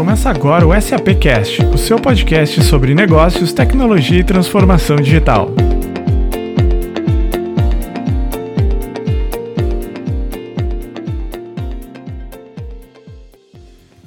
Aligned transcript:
Começa 0.00 0.30
agora 0.30 0.66
o 0.66 0.80
SAP 0.80 1.08
Cast, 1.20 1.62
o 1.62 1.76
seu 1.76 1.98
podcast 2.00 2.62
sobre 2.62 2.94
negócios, 2.94 3.52
tecnologia 3.52 4.20
e 4.20 4.24
transformação 4.24 4.96
digital. 4.96 5.50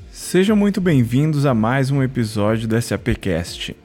Sejam 0.09 0.55
muito 0.55 0.81
bem-vindos 0.81 1.45
a 1.45 1.53
mais 1.53 1.91
um 1.91 2.01
episódio 2.01 2.67
do 2.67 2.81
SAP 2.81 3.09
Cast. 3.21 3.77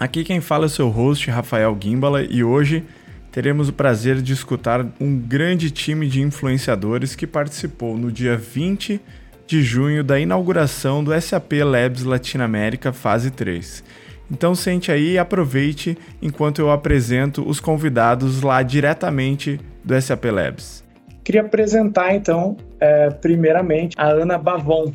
Aqui 0.00 0.24
quem 0.24 0.40
fala 0.40 0.64
é 0.64 0.68
o 0.68 0.70
seu 0.70 0.88
host 0.88 1.30
Rafael 1.30 1.76
Gimbala 1.78 2.22
e 2.22 2.42
hoje 2.42 2.82
teremos 3.30 3.68
o 3.68 3.74
prazer 3.74 4.22
de 4.22 4.32
escutar 4.32 4.86
um 4.98 5.18
grande 5.18 5.70
time 5.70 6.08
de 6.08 6.22
influenciadores 6.22 7.14
que 7.14 7.26
participou 7.26 7.98
no 7.98 8.10
dia 8.10 8.38
20 8.38 9.02
de 9.46 9.62
junho 9.62 10.02
da 10.02 10.18
inauguração 10.18 11.02
do 11.02 11.18
SAP 11.20 11.52
Labs 11.64 12.02
Latinoamérica 12.02 12.92
Fase 12.92 13.30
3. 13.30 13.84
Então 14.30 14.54
sente 14.54 14.90
aí 14.90 15.12
e 15.12 15.18
aproveite 15.18 15.98
enquanto 16.22 16.60
eu 16.60 16.70
apresento 16.70 17.46
os 17.46 17.60
convidados 17.60 18.42
lá 18.42 18.62
diretamente 18.62 19.60
do 19.84 20.00
SAP 20.00 20.24
Labs. 20.26 20.82
Queria 21.22 21.42
apresentar 21.42 22.14
então, 22.14 22.56
é, 22.80 23.10
primeiramente, 23.10 23.94
a 23.98 24.08
Ana 24.08 24.38
Bavon. 24.38 24.92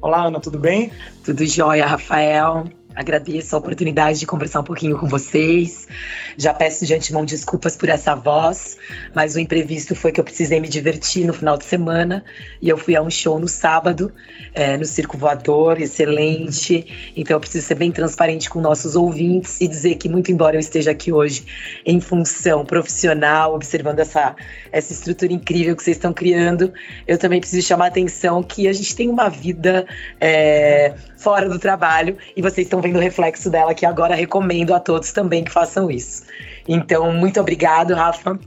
Olá, 0.00 0.26
Ana, 0.26 0.40
tudo 0.40 0.58
bem? 0.58 0.90
Tudo 1.24 1.44
jóia, 1.46 1.86
Rafael. 1.86 2.64
Agradeço 2.96 3.54
a 3.54 3.58
oportunidade 3.58 4.18
de 4.18 4.26
conversar 4.26 4.60
um 4.60 4.64
pouquinho 4.64 4.98
com 4.98 5.06
vocês. 5.06 5.86
Já 6.34 6.54
peço 6.54 6.86
de 6.86 6.94
antemão 6.94 7.26
desculpas 7.26 7.76
por 7.76 7.90
essa 7.90 8.14
voz, 8.14 8.78
mas 9.14 9.36
o 9.36 9.38
imprevisto 9.38 9.94
foi 9.94 10.12
que 10.12 10.18
eu 10.18 10.24
precisei 10.24 10.58
me 10.60 10.66
divertir 10.66 11.26
no 11.26 11.34
final 11.34 11.58
de 11.58 11.66
semana 11.66 12.24
e 12.60 12.70
eu 12.70 12.78
fui 12.78 12.96
a 12.96 13.02
um 13.02 13.10
show 13.10 13.38
no 13.38 13.48
sábado, 13.48 14.10
é, 14.54 14.78
no 14.78 14.86
Circo 14.86 15.18
Voador, 15.18 15.78
excelente. 15.78 17.12
Então 17.14 17.36
eu 17.36 17.40
preciso 17.40 17.66
ser 17.66 17.74
bem 17.74 17.92
transparente 17.92 18.48
com 18.48 18.62
nossos 18.62 18.96
ouvintes 18.96 19.60
e 19.60 19.68
dizer 19.68 19.96
que, 19.96 20.08
muito 20.08 20.32
embora 20.32 20.56
eu 20.56 20.60
esteja 20.60 20.90
aqui 20.90 21.12
hoje 21.12 21.44
em 21.84 22.00
função 22.00 22.64
profissional, 22.64 23.54
observando 23.54 24.00
essa, 24.00 24.34
essa 24.72 24.94
estrutura 24.94 25.34
incrível 25.34 25.76
que 25.76 25.82
vocês 25.82 25.98
estão 25.98 26.14
criando, 26.14 26.72
eu 27.06 27.18
também 27.18 27.40
preciso 27.40 27.66
chamar 27.66 27.84
a 27.84 27.88
atenção 27.88 28.42
que 28.42 28.66
a 28.66 28.72
gente 28.72 28.96
tem 28.96 29.10
uma 29.10 29.28
vida 29.28 29.86
é, 30.18 30.94
fora 31.18 31.46
do 31.46 31.58
trabalho 31.58 32.16
e 32.34 32.40
vocês 32.40 32.66
estão 32.66 32.85
vendo 32.86 32.96
o 32.96 33.00
reflexo 33.00 33.50
dela 33.50 33.74
que 33.74 33.84
agora 33.84 34.14
recomendo 34.14 34.72
a 34.72 34.80
todos 34.80 35.12
também 35.12 35.42
que 35.42 35.50
façam 35.50 35.90
isso. 35.90 36.22
Então, 36.68 37.12
muito 37.12 37.40
obrigado, 37.40 37.94
Rafa. 37.94 38.38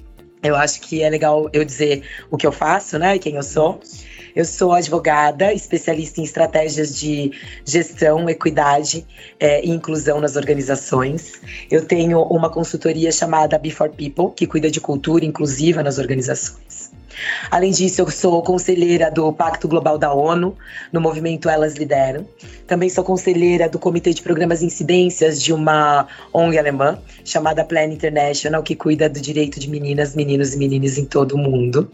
Eu 0.42 0.56
acho 0.56 0.80
que 0.80 1.04
é 1.04 1.10
legal 1.10 1.50
eu 1.52 1.66
dizer 1.66 2.04
o 2.32 2.38
que 2.38 2.48
eu 2.48 2.52
faço, 2.52 2.98
né, 2.98 3.18
e 3.18 3.20
quem 3.20 3.36
eu 3.36 3.44
sou. 3.44 3.82
Eu 4.34 4.46
sou 4.46 4.72
advogada, 4.72 5.54
especialista 5.54 6.22
em 6.22 6.24
estratégias 6.24 6.98
de 6.98 7.32
gestão, 7.66 8.30
equidade 8.30 9.06
é, 9.38 9.66
e 9.66 9.70
inclusão 9.70 10.22
nas 10.22 10.38
organizações. 10.38 11.42
Eu 11.70 11.84
tenho 11.84 12.22
uma 12.22 12.50
consultoria 12.50 13.12
chamada 13.12 13.58
Before 13.58 13.90
People, 13.90 14.34
que 14.34 14.48
cuida 14.48 14.72
de 14.72 14.80
cultura 14.80 15.26
inclusiva 15.26 15.84
nas 15.84 15.98
organizações. 15.98 16.89
Além 17.50 17.72
disso, 17.72 18.02
eu 18.02 18.10
sou 18.10 18.42
conselheira 18.42 19.10
do 19.10 19.32
Pacto 19.34 19.68
Global 19.68 19.98
da 19.98 20.14
ONU, 20.14 20.56
no 20.92 21.02
movimento 21.02 21.50
Elas 21.50 21.76
Lideram. 21.76 22.26
Também 22.68 22.90
sou 22.90 23.04
conselheira 23.04 23.68
do 23.68 23.80
Comitê 23.80 24.14
de 24.14 24.22
Programas 24.22 24.62
e 24.62 24.66
Incidências 24.66 25.42
de 25.42 25.54
uma 25.54 26.08
ONG 26.34 26.58
alemã, 26.58 27.00
chamada 27.24 27.64
Plan 27.64 27.86
International, 27.86 28.62
que 28.62 28.76
cuida 28.76 29.10
do 29.10 29.20
direito 29.20 29.60
de 29.60 29.70
meninas, 29.70 30.16
meninos 30.16 30.54
e 30.54 30.58
meninas 30.58 30.98
em 30.98 31.06
todo 31.06 31.34
o 31.34 31.38
mundo. 31.38 31.90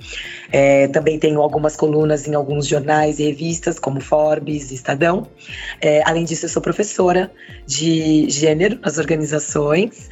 É, 0.52 0.88
também 0.88 1.18
tenho 1.18 1.42
algumas 1.42 1.76
colunas 1.76 2.28
em 2.28 2.36
alguns 2.36 2.68
jornais 2.68 3.20
e 3.20 3.24
revistas, 3.24 3.80
como 3.80 4.02
Forbes, 4.02 4.72
Estadão. 4.72 5.28
É, 5.82 6.02
além 6.06 6.26
disso, 6.26 6.46
eu 6.46 6.50
sou 6.50 6.62
professora 6.62 7.32
de 7.66 8.30
gênero 8.30 8.80
nas 8.82 8.98
organizações, 8.98 10.10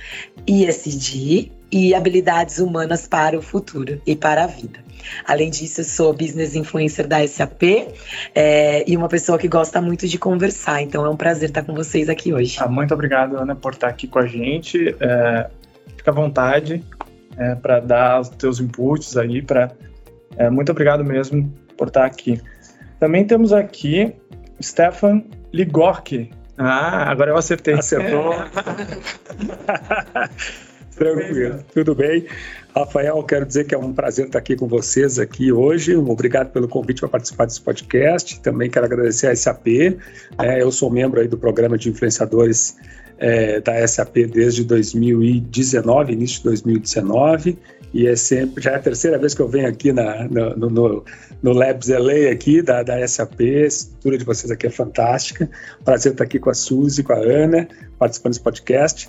ISD 0.47 1.51
e 1.73 1.95
habilidades 1.95 2.59
humanas 2.59 3.07
para 3.07 3.35
o 3.35 3.41
futuro 3.41 3.99
e 4.05 4.15
para 4.15 4.43
a 4.43 4.47
vida. 4.47 4.79
Além 5.25 5.49
disso, 5.49 5.81
eu 5.81 5.85
sou 5.85 6.13
business 6.13 6.55
influencer 6.55 7.07
da 7.07 7.27
SAP 7.27 7.63
é, 8.35 8.87
e 8.87 8.95
uma 8.95 9.09
pessoa 9.09 9.39
que 9.39 9.47
gosta 9.47 9.81
muito 9.81 10.07
de 10.07 10.19
conversar. 10.19 10.83
Então 10.83 11.03
é 11.03 11.09
um 11.09 11.17
prazer 11.17 11.49
estar 11.49 11.63
com 11.63 11.73
vocês 11.73 12.09
aqui 12.09 12.31
hoje. 12.31 12.57
Ah, 12.59 12.67
muito 12.67 12.93
obrigado, 12.93 13.37
Ana, 13.37 13.55
por 13.55 13.73
estar 13.73 13.87
aqui 13.87 14.07
com 14.07 14.19
a 14.19 14.27
gente. 14.27 14.95
É, 14.99 15.49
fica 15.97 16.11
à 16.11 16.13
vontade 16.13 16.83
é, 17.37 17.55
para 17.55 17.79
dar 17.79 18.21
os 18.21 18.29
teus 18.29 18.59
inputs 18.59 19.17
aí. 19.17 19.41
Pra, 19.41 19.71
é, 20.37 20.51
muito 20.51 20.71
obrigado 20.71 21.03
mesmo 21.03 21.51
por 21.75 21.87
estar 21.87 22.05
aqui. 22.05 22.39
Também 22.99 23.25
temos 23.25 23.51
aqui 23.51 24.13
Stefan 24.61 25.23
Ligorki. 25.51 26.29
Ah, 26.55 27.09
agora 27.09 27.31
eu 27.31 27.35
acertei. 27.35 27.73
Acertou. 27.73 28.35
Tranquilo, 30.95 31.63
tudo 31.73 31.95
bem. 31.95 32.25
Rafael, 32.75 33.21
quero 33.23 33.45
dizer 33.45 33.65
que 33.65 33.75
é 33.75 33.77
um 33.77 33.93
prazer 33.93 34.25
estar 34.25 34.39
aqui 34.39 34.55
com 34.55 34.67
vocês 34.67 35.19
aqui 35.19 35.51
hoje. 35.51 35.95
Obrigado 35.95 36.51
pelo 36.51 36.67
convite 36.67 36.99
para 37.01 37.09
participar 37.09 37.45
desse 37.45 37.61
podcast. 37.61 38.39
Também 38.41 38.69
quero 38.69 38.85
agradecer 38.85 39.27
a 39.27 39.35
SAP. 39.35 39.67
É, 40.39 40.61
eu 40.61 40.71
sou 40.71 40.89
membro 40.89 41.19
aí 41.19 41.27
do 41.27 41.37
programa 41.37 41.77
de 41.77 41.89
influenciadores 41.89 42.75
é, 43.17 43.59
da 43.61 43.87
SAP 43.87 44.27
desde 44.31 44.63
2019, 44.63 46.13
início 46.13 46.37
de 46.37 46.43
2019. 46.45 47.57
E 47.93 48.07
é 48.07 48.15
sempre, 48.15 48.61
já 48.63 48.71
é 48.71 48.75
a 48.75 48.79
terceira 48.79 49.19
vez 49.19 49.35
que 49.35 49.41
eu 49.41 49.47
venho 49.47 49.67
aqui 49.67 49.93
na, 49.93 50.27
no, 50.27 50.55
no, 50.55 51.05
no 51.43 51.53
Labs 51.53 51.89
LA 51.89 52.31
aqui 52.31 52.61
da, 52.63 52.81
da 52.81 53.07
SAP. 53.07 53.39
A 53.41 53.67
estrutura 53.67 54.17
de 54.17 54.25
vocês 54.25 54.51
aqui 54.51 54.65
é 54.65 54.69
fantástica. 54.71 55.47
Prazer 55.85 56.13
estar 56.13 56.23
aqui 56.23 56.39
com 56.39 56.49
a 56.49 56.55
Suzy, 56.55 57.03
com 57.03 57.13
a 57.13 57.17
Ana, 57.17 57.67
participando 57.99 58.31
desse 58.31 58.43
podcast. 58.43 59.07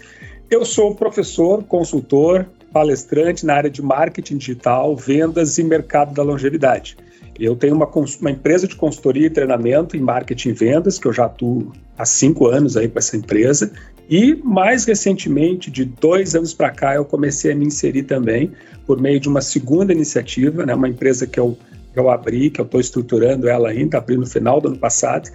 Eu 0.50 0.64
sou 0.64 0.94
professor, 0.94 1.64
consultor, 1.64 2.46
palestrante 2.72 3.46
na 3.46 3.54
área 3.54 3.70
de 3.70 3.80
marketing 3.80 4.36
digital, 4.36 4.94
vendas 4.96 5.58
e 5.58 5.64
mercado 5.64 6.12
da 6.12 6.22
longevidade. 6.22 6.96
Eu 7.38 7.56
tenho 7.56 7.74
uma, 7.74 7.88
uma, 8.20 8.30
empresa 8.30 8.68
de 8.68 8.76
consultoria 8.76 9.26
e 9.26 9.30
treinamento 9.30 9.96
em 9.96 10.00
marketing 10.00 10.50
e 10.50 10.52
vendas, 10.52 10.98
que 10.98 11.06
eu 11.06 11.12
já 11.12 11.24
atuo 11.24 11.72
há 11.98 12.04
cinco 12.04 12.46
anos 12.46 12.76
aí 12.76 12.88
com 12.88 12.98
essa 12.98 13.16
empresa. 13.16 13.72
E 14.08 14.34
mais 14.44 14.84
recentemente, 14.84 15.70
de 15.70 15.84
dois 15.84 16.34
anos 16.34 16.52
para 16.52 16.70
cá, 16.70 16.94
eu 16.94 17.04
comecei 17.04 17.52
a 17.52 17.54
me 17.54 17.64
inserir 17.64 18.04
também 18.04 18.52
por 18.86 19.00
meio 19.00 19.18
de 19.18 19.28
uma 19.28 19.40
segunda 19.40 19.92
iniciativa, 19.92 20.64
né, 20.64 20.74
uma 20.74 20.88
empresa 20.88 21.26
que 21.26 21.40
eu, 21.40 21.58
que 21.92 21.98
eu 21.98 22.10
abri, 22.10 22.50
que 22.50 22.60
eu 22.60 22.64
estou 22.64 22.80
estruturando 22.80 23.48
ela 23.48 23.70
ainda, 23.70 23.98
abri 23.98 24.16
no 24.16 24.26
final 24.26 24.60
do 24.60 24.68
ano 24.68 24.78
passado, 24.78 25.30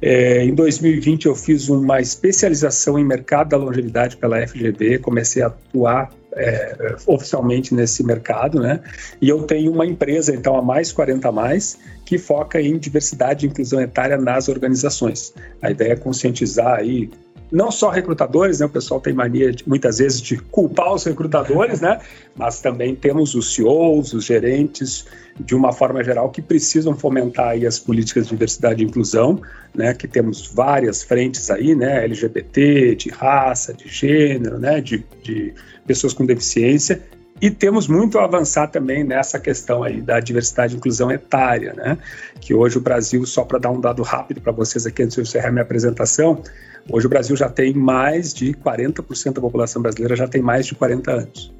é, 0.00 0.44
em 0.44 0.54
2020 0.54 1.26
eu 1.26 1.34
fiz 1.34 1.68
uma 1.68 2.00
especialização 2.00 2.98
em 2.98 3.04
mercado 3.04 3.50
da 3.50 3.56
longevidade 3.56 4.16
pela 4.16 4.46
FGV, 4.46 4.98
comecei 4.98 5.42
a 5.42 5.48
atuar 5.48 6.12
é, 6.32 6.96
oficialmente 7.06 7.74
nesse 7.74 8.04
mercado, 8.04 8.60
né? 8.60 8.80
E 9.20 9.28
eu 9.28 9.42
tenho 9.42 9.72
uma 9.72 9.84
empresa, 9.84 10.34
então, 10.34 10.56
a 10.56 10.62
Mais 10.62 10.92
40 10.92 11.32
Mais, 11.32 11.78
que 12.04 12.16
foca 12.16 12.60
em 12.60 12.78
diversidade 12.78 13.44
e 13.44 13.48
inclusão 13.48 13.80
etária 13.80 14.16
nas 14.16 14.48
organizações. 14.48 15.34
A 15.60 15.70
ideia 15.70 15.92
é 15.92 15.96
conscientizar 15.96 16.78
aí 16.78 17.10
não 17.50 17.70
só 17.70 17.90
recrutadores, 17.90 18.60
né? 18.60 18.66
O 18.66 18.68
pessoal 18.68 19.00
tem 19.00 19.12
mania 19.12 19.52
de, 19.52 19.66
muitas 19.68 19.98
vezes 19.98 20.20
de 20.20 20.36
culpar 20.36 20.92
os 20.92 21.04
recrutadores, 21.04 21.80
né? 21.80 22.00
Mas 22.36 22.60
também 22.60 22.94
temos 22.94 23.34
os 23.34 23.54
CEOs, 23.54 24.12
os 24.12 24.24
gerentes, 24.24 25.06
de 25.38 25.54
uma 25.54 25.72
forma 25.72 26.02
geral, 26.04 26.30
que 26.30 26.42
precisam 26.42 26.96
fomentar 26.96 27.48
aí 27.48 27.66
as 27.66 27.78
políticas 27.78 28.24
de 28.24 28.30
diversidade 28.30 28.82
e 28.82 28.86
inclusão, 28.86 29.40
né? 29.74 29.94
Que 29.94 30.06
temos 30.06 30.46
várias 30.46 31.02
frentes 31.02 31.50
aí, 31.50 31.74
né? 31.74 32.04
LGBT, 32.04 32.94
de 32.94 33.10
raça, 33.10 33.72
de 33.72 33.88
gênero, 33.88 34.58
né? 34.58 34.80
De, 34.80 35.04
de 35.22 35.54
pessoas 35.86 36.12
com 36.12 36.26
deficiência 36.26 37.02
e 37.40 37.50
temos 37.50 37.86
muito 37.86 38.18
a 38.18 38.24
avançar 38.24 38.66
também 38.66 39.04
nessa 39.04 39.38
questão 39.38 39.84
aí 39.84 40.00
da 40.00 40.18
diversidade 40.18 40.74
e 40.74 40.76
inclusão 40.76 41.10
etária, 41.10 41.72
né? 41.72 41.96
Que 42.40 42.52
hoje 42.52 42.78
o 42.78 42.80
Brasil, 42.80 43.24
só 43.26 43.44
para 43.44 43.58
dar 43.58 43.70
um 43.70 43.80
dado 43.80 44.02
rápido 44.02 44.40
para 44.40 44.52
vocês 44.52 44.86
aqui 44.86 45.04
antes 45.04 45.14
de 45.14 45.20
eu 45.20 45.22
encerrar 45.22 45.52
minha 45.52 45.62
apresentação, 45.62 46.42
Hoje 46.90 47.06
o 47.06 47.08
Brasil 47.08 47.36
já 47.36 47.48
tem 47.48 47.74
mais 47.74 48.32
de 48.32 48.54
40% 48.54 49.34
da 49.34 49.40
população 49.40 49.82
brasileira 49.82 50.16
já 50.16 50.26
tem 50.26 50.40
mais 50.40 50.66
de 50.66 50.74
40 50.74 51.10
anos. 51.10 51.52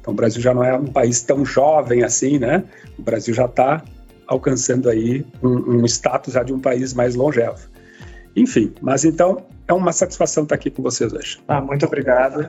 Então 0.00 0.12
o 0.14 0.16
Brasil 0.16 0.40
já 0.40 0.54
não 0.54 0.62
é 0.62 0.76
um 0.76 0.86
país 0.86 1.22
tão 1.22 1.44
jovem 1.44 2.04
assim, 2.04 2.38
né? 2.38 2.62
O 2.96 3.02
Brasil 3.02 3.34
já 3.34 3.46
está 3.46 3.82
alcançando 4.26 4.88
aí 4.88 5.26
um, 5.42 5.78
um, 5.78 5.84
status 5.84 6.34
já 6.34 6.42
de 6.42 6.52
um 6.52 6.60
país 6.60 6.94
mais 6.94 7.16
longevo. 7.16 7.58
Enfim, 8.36 8.72
mas 8.80 9.04
então 9.04 9.44
é 9.66 9.72
uma 9.72 9.92
satisfação 9.92 10.44
estar 10.44 10.54
aqui 10.54 10.70
com 10.70 10.82
vocês 10.82 11.12
hoje. 11.12 11.40
Ah, 11.48 11.60
muito 11.60 11.84
obrigado. 11.84 12.48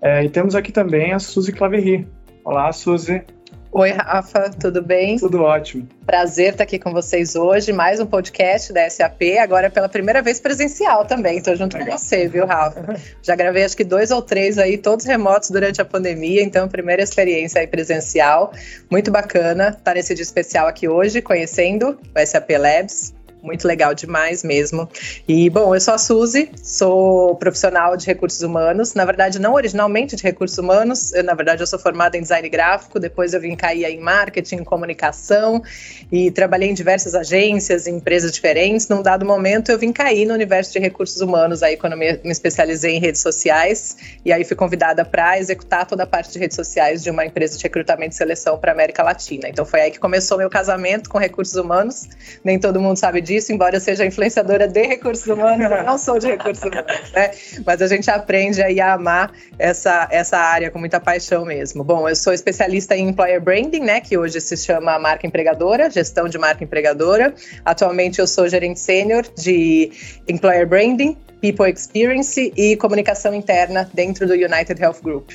É, 0.00 0.24
e 0.24 0.28
temos 0.28 0.54
aqui 0.54 0.72
também 0.72 1.12
a 1.12 1.18
Suzy 1.18 1.52
Claverry. 1.52 2.08
Olá, 2.44 2.72
Suzy. 2.72 3.22
Oi, 3.70 3.90
Rafa, 3.90 4.50
tudo 4.58 4.82
bem? 4.82 5.18
Tudo 5.18 5.42
ótimo. 5.42 5.86
Prazer 6.06 6.52
estar 6.52 6.64
aqui 6.64 6.78
com 6.78 6.90
vocês 6.90 7.36
hoje, 7.36 7.70
mais 7.70 8.00
um 8.00 8.06
podcast 8.06 8.72
da 8.72 8.88
SAP, 8.88 9.38
agora 9.38 9.68
pela 9.68 9.90
primeira 9.90 10.22
vez 10.22 10.40
presencial 10.40 11.04
também, 11.04 11.36
estou 11.36 11.54
junto 11.54 11.76
Legal. 11.76 11.92
com 11.92 11.98
você, 11.98 12.26
viu, 12.26 12.46
Rafa? 12.46 12.96
Já 13.22 13.36
gravei 13.36 13.64
acho 13.64 13.76
que 13.76 13.84
dois 13.84 14.10
ou 14.10 14.22
três 14.22 14.56
aí, 14.56 14.78
todos 14.78 15.04
remotos 15.04 15.50
durante 15.50 15.82
a 15.82 15.84
pandemia, 15.84 16.42
então 16.42 16.66
primeira 16.66 17.02
experiência 17.02 17.60
aí 17.60 17.66
presencial, 17.66 18.52
muito 18.90 19.10
bacana 19.10 19.76
estar 19.78 19.94
nesse 19.94 20.14
dia 20.14 20.22
especial 20.22 20.66
aqui 20.66 20.88
hoje, 20.88 21.20
conhecendo 21.20 21.98
o 22.16 22.26
SAP 22.26 22.50
Labs, 22.58 23.12
muito 23.42 23.66
legal 23.66 23.94
demais 23.94 24.42
mesmo. 24.42 24.88
E, 25.26 25.48
bom, 25.50 25.74
eu 25.74 25.80
sou 25.80 25.94
a 25.94 25.98
Suzy, 25.98 26.50
sou 26.62 27.34
profissional 27.36 27.96
de 27.96 28.06
recursos 28.06 28.42
humanos, 28.42 28.94
na 28.94 29.04
verdade, 29.04 29.38
não 29.38 29.54
originalmente 29.54 30.16
de 30.16 30.22
recursos 30.22 30.58
humanos, 30.58 31.12
eu, 31.12 31.22
na 31.22 31.34
verdade, 31.34 31.62
eu 31.62 31.66
sou 31.66 31.78
formada 31.78 32.16
em 32.16 32.22
design 32.22 32.48
gráfico, 32.48 32.98
depois 32.98 33.34
eu 33.34 33.40
vim 33.40 33.54
cair 33.54 33.84
em 33.84 34.00
marketing, 34.00 34.64
comunicação 34.64 35.62
e 36.10 36.30
trabalhei 36.30 36.70
em 36.70 36.74
diversas 36.74 37.14
agências, 37.14 37.86
em 37.86 37.96
empresas 37.96 38.32
diferentes. 38.32 38.88
Num 38.88 39.02
dado 39.02 39.24
momento, 39.24 39.70
eu 39.70 39.78
vim 39.78 39.92
cair 39.92 40.26
no 40.26 40.34
universo 40.34 40.72
de 40.72 40.78
recursos 40.78 41.20
humanos, 41.20 41.62
aí 41.62 41.76
quando 41.76 41.96
me, 41.96 42.12
me 42.24 42.30
especializei 42.30 42.96
em 42.96 43.00
redes 43.00 43.20
sociais, 43.20 43.96
e 44.24 44.32
aí 44.32 44.44
fui 44.44 44.56
convidada 44.56 45.04
para 45.04 45.38
executar 45.38 45.86
toda 45.86 46.02
a 46.02 46.06
parte 46.06 46.32
de 46.32 46.38
redes 46.38 46.56
sociais 46.56 47.02
de 47.02 47.10
uma 47.10 47.24
empresa 47.24 47.56
de 47.56 47.62
recrutamento 47.62 48.14
e 48.14 48.16
seleção 48.16 48.58
para 48.58 48.72
América 48.72 49.02
Latina. 49.02 49.48
Então 49.48 49.64
foi 49.64 49.80
aí 49.80 49.90
que 49.90 49.98
começou 49.98 50.38
meu 50.38 50.50
casamento 50.50 51.08
com 51.08 51.18
recursos 51.18 51.56
humanos. 51.56 52.08
Nem 52.44 52.58
todo 52.58 52.80
mundo 52.80 52.96
sabe 52.96 53.20
disso, 53.28 53.52
embora 53.52 53.76
eu 53.76 53.80
seja 53.80 54.04
influenciadora 54.04 54.66
de 54.66 54.82
recursos 54.82 55.26
humanos, 55.26 55.70
eu 55.70 55.84
não 55.84 55.98
sou 55.98 56.18
de 56.18 56.28
recursos 56.28 56.64
humanos, 56.64 57.12
né? 57.12 57.30
Mas 57.64 57.80
a 57.82 57.86
gente 57.86 58.10
aprende 58.10 58.62
aí 58.62 58.80
a 58.80 58.94
amar 58.94 59.30
essa, 59.58 60.08
essa 60.10 60.38
área 60.38 60.70
com 60.70 60.78
muita 60.78 60.98
paixão 60.98 61.44
mesmo. 61.44 61.84
Bom, 61.84 62.08
eu 62.08 62.16
sou 62.16 62.32
especialista 62.32 62.96
em 62.96 63.08
employer 63.08 63.40
branding, 63.40 63.80
né? 63.80 64.00
Que 64.00 64.16
hoje 64.16 64.40
se 64.40 64.56
chama 64.56 64.98
marca 64.98 65.26
empregadora, 65.26 65.90
gestão 65.90 66.28
de 66.28 66.38
marca 66.38 66.64
empregadora. 66.64 67.34
Atualmente 67.64 68.18
eu 68.18 68.26
sou 68.26 68.48
gerente 68.48 68.80
sênior 68.80 69.24
de 69.36 69.92
employer 70.26 70.66
branding 70.66 71.16
People 71.40 71.70
Experience 71.70 72.52
e 72.56 72.76
comunicação 72.76 73.34
interna 73.34 73.88
dentro 73.92 74.26
do 74.26 74.34
United 74.34 74.80
Health 74.80 75.00
Group. 75.02 75.30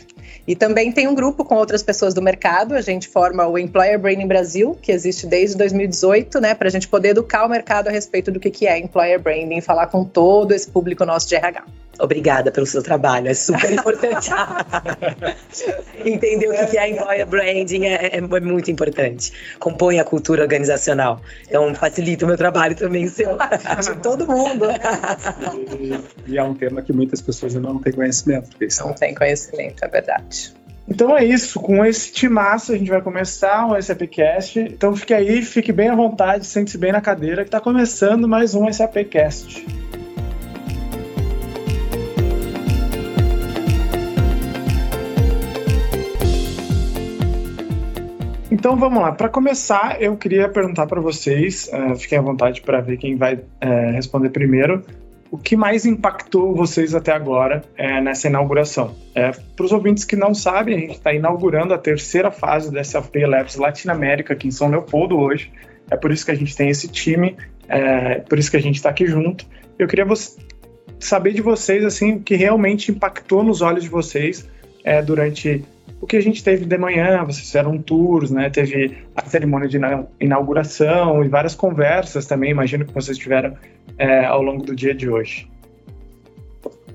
E 0.45 0.55
também 0.55 0.91
tem 0.91 1.07
um 1.07 1.15
grupo 1.15 1.45
com 1.45 1.55
outras 1.55 1.81
pessoas 1.81 2.13
do 2.13 2.21
mercado, 2.21 2.75
a 2.75 2.81
gente 2.81 3.07
forma 3.07 3.47
o 3.47 3.57
Employer 3.57 3.97
Branding 3.97 4.27
Brasil, 4.27 4.77
que 4.81 4.91
existe 4.91 5.25
desde 5.25 5.57
2018, 5.57 6.39
né, 6.41 6.53
para 6.53 6.67
a 6.67 6.71
gente 6.71 6.87
poder 6.87 7.09
educar 7.09 7.45
o 7.45 7.49
mercado 7.49 7.87
a 7.87 7.91
respeito 7.91 8.31
do 8.31 8.39
que, 8.39 8.51
que 8.51 8.67
é 8.67 8.77
Employer 8.77 9.21
Branding 9.21 9.61
falar 9.61 9.87
com 9.87 10.03
todo 10.03 10.51
esse 10.51 10.69
público 10.69 11.05
nosso 11.05 11.29
de 11.29 11.35
RH. 11.35 11.63
Obrigada 11.99 12.51
pelo 12.51 12.65
seu 12.65 12.81
trabalho, 12.81 13.27
é 13.27 13.33
super 13.33 13.69
importante. 13.73 14.29
Entender 16.03 16.47
o 16.49 16.67
que 16.67 16.77
é 16.77 16.89
employer 16.89 17.27
branding 17.27 17.85
é, 17.85 17.93
é, 17.93 18.17
é, 18.17 18.21
muito 18.21 18.71
importante. 18.71 19.31
Compõe 19.59 19.99
a 19.99 20.03
cultura 20.03 20.41
organizacional. 20.41 21.21
Então 21.47 21.73
facilita 21.75 22.25
o 22.25 22.27
meu 22.27 22.37
trabalho 22.37 22.75
também, 22.75 23.07
seu, 23.07 23.37
de 23.37 24.01
todo 24.01 24.27
mundo. 24.27 24.65
E, 25.79 26.31
e, 26.31 26.37
é 26.37 26.43
um 26.43 26.53
tema 26.53 26.81
que 26.81 26.91
muitas 26.91 27.21
pessoas 27.21 27.53
não 27.53 27.79
têm 27.79 27.93
conhecimento. 27.93 28.49
Não 28.79 28.93
tem 28.93 29.13
conhecimento, 29.13 29.83
é 29.83 29.87
verdade. 29.87 30.53
Então 30.87 31.15
é 31.15 31.23
isso, 31.23 31.59
com 31.59 31.85
esse 31.85 32.11
timaço 32.11 32.73
a 32.73 32.77
gente 32.77 32.89
vai 32.89 33.01
começar 33.01 33.65
um 33.65 33.81
SAPcast. 33.81 34.59
Então 34.59 34.95
fique 34.95 35.13
aí, 35.13 35.41
fique 35.41 35.71
bem 35.71 35.89
à 35.89 35.95
vontade, 35.95 36.45
sente-se 36.45 36.77
bem 36.77 36.91
na 36.91 37.01
cadeira, 37.01 37.43
que 37.43 37.47
está 37.47 37.61
começando 37.61 38.27
mais 38.27 38.53
um 38.53 38.71
SAPcast. 38.71 39.65
Então 48.63 48.77
vamos 48.77 49.03
lá. 49.03 49.11
Para 49.11 49.27
começar, 49.27 50.01
eu 50.01 50.15
queria 50.15 50.47
perguntar 50.47 50.87
para 50.87 51.01
vocês, 51.01 51.69
uh, 51.73 51.97
fiquem 51.97 52.17
à 52.17 52.21
vontade 52.21 52.61
para 52.61 52.79
ver 52.79 52.95
quem 52.95 53.17
vai 53.17 53.35
uh, 53.35 53.91
responder 53.91 54.29
primeiro. 54.29 54.81
O 55.29 55.37
que 55.37 55.57
mais 55.57 55.85
impactou 55.85 56.55
vocês 56.55 56.95
até 56.95 57.11
agora 57.11 57.61
uh, 57.77 58.01
nessa 58.01 58.29
inauguração? 58.29 58.95
para 59.13 59.65
os 59.65 59.73
ouvintes 59.73 60.05
que 60.05 60.15
não 60.15 60.33
sabem, 60.33 60.77
a 60.77 60.79
gente 60.79 60.93
está 60.93 61.13
inaugurando 61.13 61.73
a 61.73 61.77
terceira 61.77 62.31
fase 62.31 62.71
da 62.71 62.81
SAP 62.81 63.13
Labs 63.27 63.57
Latinoamérica 63.57 64.31
aqui 64.31 64.47
em 64.47 64.51
São 64.51 64.69
Leopoldo 64.69 65.19
hoje. 65.19 65.51
É 65.91 65.97
por 65.97 66.09
isso 66.13 66.23
que 66.23 66.31
a 66.31 66.35
gente 66.35 66.55
tem 66.55 66.69
esse 66.69 66.87
time, 66.87 67.35
é 67.67 68.19
por 68.19 68.39
isso 68.39 68.49
que 68.49 68.55
a 68.55 68.61
gente 68.61 68.75
está 68.75 68.91
aqui 68.91 69.05
junto. 69.05 69.45
Eu 69.77 69.89
queria 69.89 70.05
saber 71.01 71.33
de 71.33 71.41
vocês 71.41 71.83
assim 71.83 72.13
o 72.13 72.19
que 72.21 72.35
realmente 72.37 72.93
impactou 72.93 73.43
nos 73.43 73.61
olhos 73.61 73.83
de 73.83 73.89
vocês 73.89 74.49
durante 75.05 75.65
o 76.03 76.05
que 76.05 76.17
a 76.17 76.21
gente 76.21 76.43
teve 76.43 76.65
de 76.65 76.77
manhã, 76.77 77.23
vocês 77.23 77.47
fizeram 77.47 77.77
tours, 77.77 78.29
né? 78.29 78.49
Teve 78.49 78.97
a 79.15 79.25
cerimônia 79.25 79.69
de 79.69 79.79
inauguração 80.19 81.23
e 81.23 81.29
várias 81.29 81.55
conversas 81.55 82.25
também, 82.25 82.51
imagino 82.51 82.83
que 82.83 82.93
vocês 82.93 83.17
tiveram 83.17 83.55
é, 83.97 84.25
ao 84.25 84.41
longo 84.41 84.65
do 84.65 84.75
dia 84.75 84.93
de 84.93 85.09
hoje. 85.09 85.47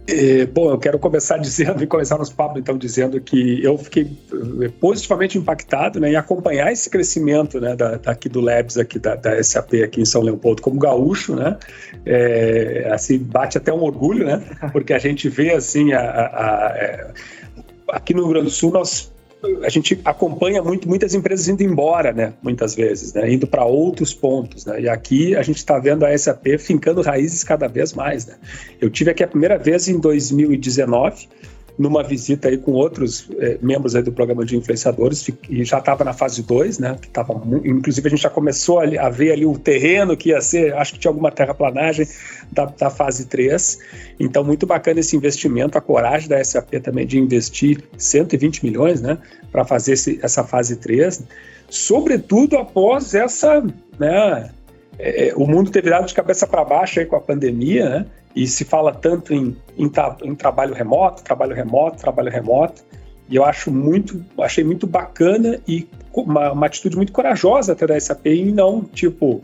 É, 0.07 0.45
bom, 0.45 0.71
eu 0.71 0.79
quero 0.79 0.99
começar 0.99 1.39
dizendo, 1.39 1.83
e 1.83 1.87
começar 1.89 2.19
nos 2.19 2.31
papos 2.31 2.61
então 2.61 2.77
dizendo 2.77 3.19
que 3.19 3.65
eu 3.65 3.79
fiquei 3.79 4.11
é, 4.63 4.69
positivamente 4.69 5.39
impactado 5.39 5.99
né, 5.99 6.13
em 6.13 6.17
acompanhar 6.17 6.71
esse 6.71 6.91
crescimento 6.91 7.59
né, 7.59 7.75
da, 7.75 7.97
daqui 7.97 8.29
do 8.29 8.43
Labs, 8.43 8.77
aqui 8.77 8.99
da, 8.99 9.15
da, 9.15 9.43
SAP 9.43 9.73
aqui 9.85 10.03
em 10.03 10.07
São 10.07 10.21
Leopoldo, 10.21 10.61
como 10.61 10.79
gaúcho, 10.79 11.35
né? 11.35 11.57
É, 12.05 12.91
assim, 12.93 13.19
bate 13.19 13.57
até 13.57 13.73
um 13.73 13.83
orgulho, 13.83 14.27
né? 14.27 14.43
Porque 14.71 14.93
a 14.93 14.99
gente 14.99 15.31
vê 15.31 15.53
assim 15.55 15.95
a, 15.95 16.01
a, 16.01 16.67
a 16.67 16.77
é, 16.77 17.13
aqui 17.89 18.15
no 18.15 18.23
Rio 18.23 18.31
Grande 18.31 18.47
do 18.47 18.51
Sul 18.51 18.71
nós 18.71 19.13
a 19.63 19.69
gente 19.69 20.01
acompanha 20.05 20.63
muito, 20.63 20.89
muitas 20.89 21.15
empresas 21.15 21.47
indo 21.49 21.63
embora, 21.63 22.13
né? 22.13 22.33
Muitas 22.43 22.75
vezes, 22.75 23.13
né? 23.13 23.33
Indo 23.33 23.47
para 23.47 23.65
outros 23.65 24.13
pontos, 24.13 24.67
né? 24.67 24.81
E 24.81 24.89
aqui 24.89 25.37
a 25.37 25.43
gente 25.43 25.59
está 25.59 25.79
vendo 25.79 26.05
a 26.05 26.17
SAP 26.17 26.59
fincando 26.59 27.03
raízes 27.03 27.45
cada 27.45 27.69
vez 27.69 27.93
mais, 27.93 28.27
né? 28.27 28.37
Eu 28.81 28.91
tive 28.91 29.13
aqui 29.13 29.23
a 29.23 29.29
primeira 29.29 29.57
vez 29.57 29.89
em 29.89 29.99
2019 30.01 31.29
numa 31.79 32.03
visita 32.03 32.49
aí 32.49 32.59
com 32.59 32.73
outros 32.73 33.29
é, 33.39 33.57
membros 33.63 33.95
aí 33.95 34.03
do 34.03 34.11
programa 34.11 34.45
de 34.45 34.57
influenciadores 34.57 35.27
e 35.49 35.65
já 35.65 35.79
estava 35.79 36.03
na 36.03 36.13
fase 36.13 36.43
2, 36.43 36.79
né? 36.81 36.97
Que 37.01 37.09
tava, 37.09 37.41
inclusive 37.65 38.09
a 38.09 38.11
gente 38.11 38.23
já 38.23 38.31
começou 38.31 38.81
a, 38.81 38.85
a, 38.85 39.09
ver 39.09 39.33
ali 39.33 39.47
o 39.47 39.57
terreno 39.57 40.17
que 40.17 40.31
ia 40.31 40.41
ser, 40.41 40.75
acho 40.75 40.95
que 40.95 40.99
tinha 40.99 41.11
alguma 41.11 41.31
terraplanagem 41.31 42.07
da, 42.51 42.65
da 42.65 42.91
fase 42.91 43.27
3. 43.27 43.79
Então, 44.19 44.43
muito 44.43 44.67
bacana 44.67 44.99
esse 44.99 45.17
investimento, 45.17 45.79
a 45.79 45.81
coragem 45.81 46.29
da 46.29 46.43
SAP 46.43 46.75
também 46.83 47.07
de 47.07 47.19
investir 47.19 47.85
120 47.97 48.65
milhões, 48.65 49.01
né? 49.01 49.19
Para 49.53 49.65
fazer 49.65 49.93
esse, 49.93 50.19
essa 50.21 50.43
fase 50.43 50.77
3. 50.77 51.23
Sobretudo 51.71 52.57
após 52.57 53.15
essa, 53.15 53.63
né? 53.99 54.51
É, 54.99 55.33
o 55.37 55.47
mundo 55.47 55.71
ter 55.71 55.83
virado 55.83 56.07
de 56.07 56.15
cabeça 56.15 56.47
para 56.47 56.65
baixo 56.65 56.99
aí 56.99 57.07
com 57.07 57.17
a 57.17 57.21
pandemia, 57.21 57.89
né? 57.89 58.07
e 58.35 58.47
se 58.47 58.65
fala 58.65 58.93
tanto 58.93 59.33
em, 59.33 59.57
em, 59.77 59.91
em, 60.23 60.35
trabalho 60.35 60.75
remoto, 60.75 61.23
trabalho 61.23 61.55
remoto, 61.55 61.99
trabalho 61.99 62.31
remoto, 62.31 62.83
e 63.29 63.37
eu 63.37 63.45
acho 63.45 63.71
muito, 63.71 64.25
achei 64.41 64.65
muito 64.65 64.87
bacana 64.87 65.61
e 65.67 65.89
uma, 66.13 66.53
uma 66.53 66.67
atitude 66.67 66.97
muito 66.97 67.13
corajosa 67.13 67.73
até 67.73 67.87
da 67.87 67.99
SAP 67.99 68.27
em 68.27 68.53
não, 68.53 68.83
tipo, 68.83 69.43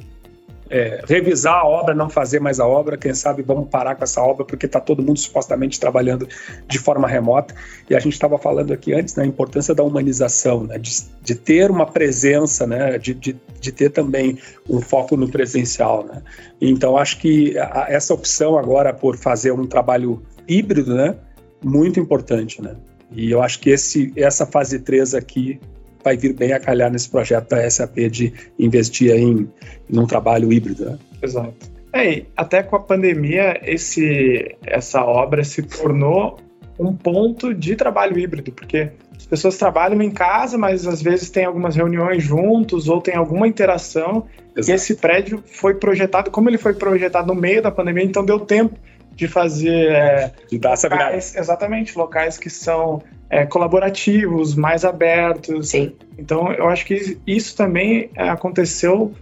é, 0.70 1.02
revisar 1.06 1.60
a 1.60 1.66
obra, 1.66 1.94
não 1.94 2.08
fazer 2.08 2.40
mais 2.40 2.58
a 2.58 2.66
obra, 2.66 2.96
quem 2.96 3.14
sabe 3.14 3.42
vamos 3.42 3.68
parar 3.68 3.94
com 3.94 4.04
essa 4.04 4.22
obra, 4.22 4.44
porque 4.44 4.66
está 4.66 4.80
todo 4.80 5.02
mundo 5.02 5.18
supostamente 5.18 5.78
trabalhando 5.78 6.26
de 6.66 6.78
forma 6.78 7.06
remota. 7.06 7.54
E 7.88 7.94
a 7.94 8.00
gente 8.00 8.14
estava 8.14 8.38
falando 8.38 8.72
aqui 8.72 8.92
antes, 8.94 9.14
né, 9.14 9.24
a 9.24 9.26
importância 9.26 9.74
da 9.74 9.82
humanização, 9.82 10.64
né, 10.64 10.78
de, 10.78 10.90
de 11.22 11.34
ter 11.34 11.70
uma 11.70 11.86
presença, 11.86 12.66
né, 12.66 12.98
de, 12.98 13.14
de, 13.14 13.36
de, 13.60 13.72
ter 13.72 13.90
também 13.90 14.38
um 14.68 14.80
foco 14.80 15.16
no 15.16 15.28
presencial. 15.28 16.04
Né. 16.04 16.22
Então, 16.60 16.96
acho 16.96 17.18
que 17.18 17.58
a, 17.58 17.86
essa 17.88 18.14
opção 18.14 18.56
agora 18.56 18.92
por 18.92 19.16
fazer 19.16 19.52
um 19.52 19.66
trabalho 19.66 20.22
híbrido, 20.48 20.94
né, 20.94 21.14
muito 21.62 22.00
importante. 22.00 22.62
Né. 22.62 22.74
E 23.12 23.30
eu 23.30 23.42
acho 23.42 23.60
que 23.60 23.70
esse, 23.70 24.12
essa 24.16 24.46
fase 24.46 24.78
3 24.78 25.14
aqui 25.14 25.60
vai 26.04 26.16
vir 26.16 26.34
bem 26.34 26.52
a 26.52 26.60
calhar 26.60 26.90
nesse 26.92 27.08
projeto 27.08 27.48
da 27.48 27.68
SAP 27.68 27.96
de 28.10 28.32
investir 28.58 29.10
em, 29.16 29.48
em 29.90 29.98
um 29.98 30.06
trabalho 30.06 30.52
híbrido. 30.52 30.84
Né? 30.84 30.98
Exato. 31.22 31.74
É, 31.92 32.24
até 32.36 32.62
com 32.62 32.76
a 32.76 32.80
pandemia, 32.80 33.58
esse, 33.62 34.56
essa 34.66 35.02
obra 35.04 35.42
se 35.42 35.62
tornou 35.62 36.38
um 36.78 36.92
ponto 36.92 37.54
de 37.54 37.76
trabalho 37.76 38.18
híbrido, 38.18 38.50
porque 38.52 38.90
as 39.16 39.24
pessoas 39.24 39.56
trabalham 39.56 40.02
em 40.02 40.10
casa, 40.10 40.58
mas 40.58 40.86
às 40.86 41.00
vezes 41.00 41.30
tem 41.30 41.44
algumas 41.44 41.76
reuniões 41.76 42.22
juntos 42.22 42.88
ou 42.88 43.00
tem 43.00 43.14
alguma 43.14 43.46
interação. 43.46 44.26
Exato. 44.56 44.70
E 44.70 44.74
esse 44.74 44.96
prédio 44.96 45.42
foi 45.46 45.74
projetado, 45.74 46.30
como 46.30 46.50
ele 46.50 46.58
foi 46.58 46.74
projetado 46.74 47.32
no 47.32 47.40
meio 47.40 47.62
da 47.62 47.70
pandemia, 47.70 48.04
então 48.04 48.24
deu 48.24 48.40
tempo 48.40 48.76
de 49.14 49.28
fazer. 49.28 49.92
É, 49.92 50.32
de 50.50 50.58
dar 50.58 50.70
locais, 50.70 51.30
essa 51.30 51.40
Exatamente, 51.40 51.96
locais 51.96 52.38
que 52.38 52.50
são 52.50 53.02
é, 53.30 53.44
colaborativos, 53.44 54.54
mais 54.54 54.84
abertos. 54.84 55.70
Sim. 55.70 55.94
Então, 56.18 56.52
eu 56.52 56.68
acho 56.68 56.84
que 56.84 57.18
isso 57.26 57.56
também 57.56 58.10
é, 58.14 58.28
aconteceu, 58.28 59.12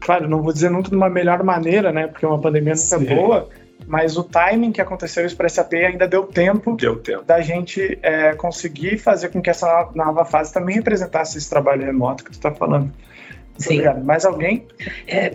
claro, 0.00 0.28
não 0.28 0.42
vou 0.42 0.52
dizer 0.52 0.70
nunca 0.70 0.90
de 0.90 0.96
uma 0.96 1.08
melhor 1.08 1.42
maneira, 1.42 1.92
né? 1.92 2.06
Porque 2.06 2.24
uma 2.26 2.40
pandemia 2.40 2.74
nunca 2.74 3.12
é 3.12 3.14
boa, 3.14 3.48
mas 3.86 4.16
o 4.16 4.24
timing 4.24 4.72
que 4.72 4.80
aconteceu 4.80 5.26
isso 5.26 5.36
para 5.36 5.46
a 5.46 5.50
SAP 5.50 5.74
ainda 5.74 6.06
deu 6.06 6.24
tempo, 6.24 6.76
deu 6.76 6.96
tempo. 6.96 7.24
da 7.24 7.40
gente 7.40 7.98
é, 8.02 8.34
conseguir 8.34 8.98
fazer 8.98 9.28
com 9.28 9.42
que 9.42 9.50
essa 9.50 9.90
nova 9.94 10.24
fase 10.24 10.52
também 10.52 10.76
representasse 10.76 11.36
esse 11.38 11.48
trabalho 11.48 11.84
remoto 11.84 12.24
que 12.24 12.30
tu 12.30 12.34
está 12.34 12.52
falando. 12.52 12.92
Sim. 13.58 13.74
Obrigado. 13.74 14.04
Mais 14.04 14.24
alguém? 14.24 14.66
É, 15.06 15.34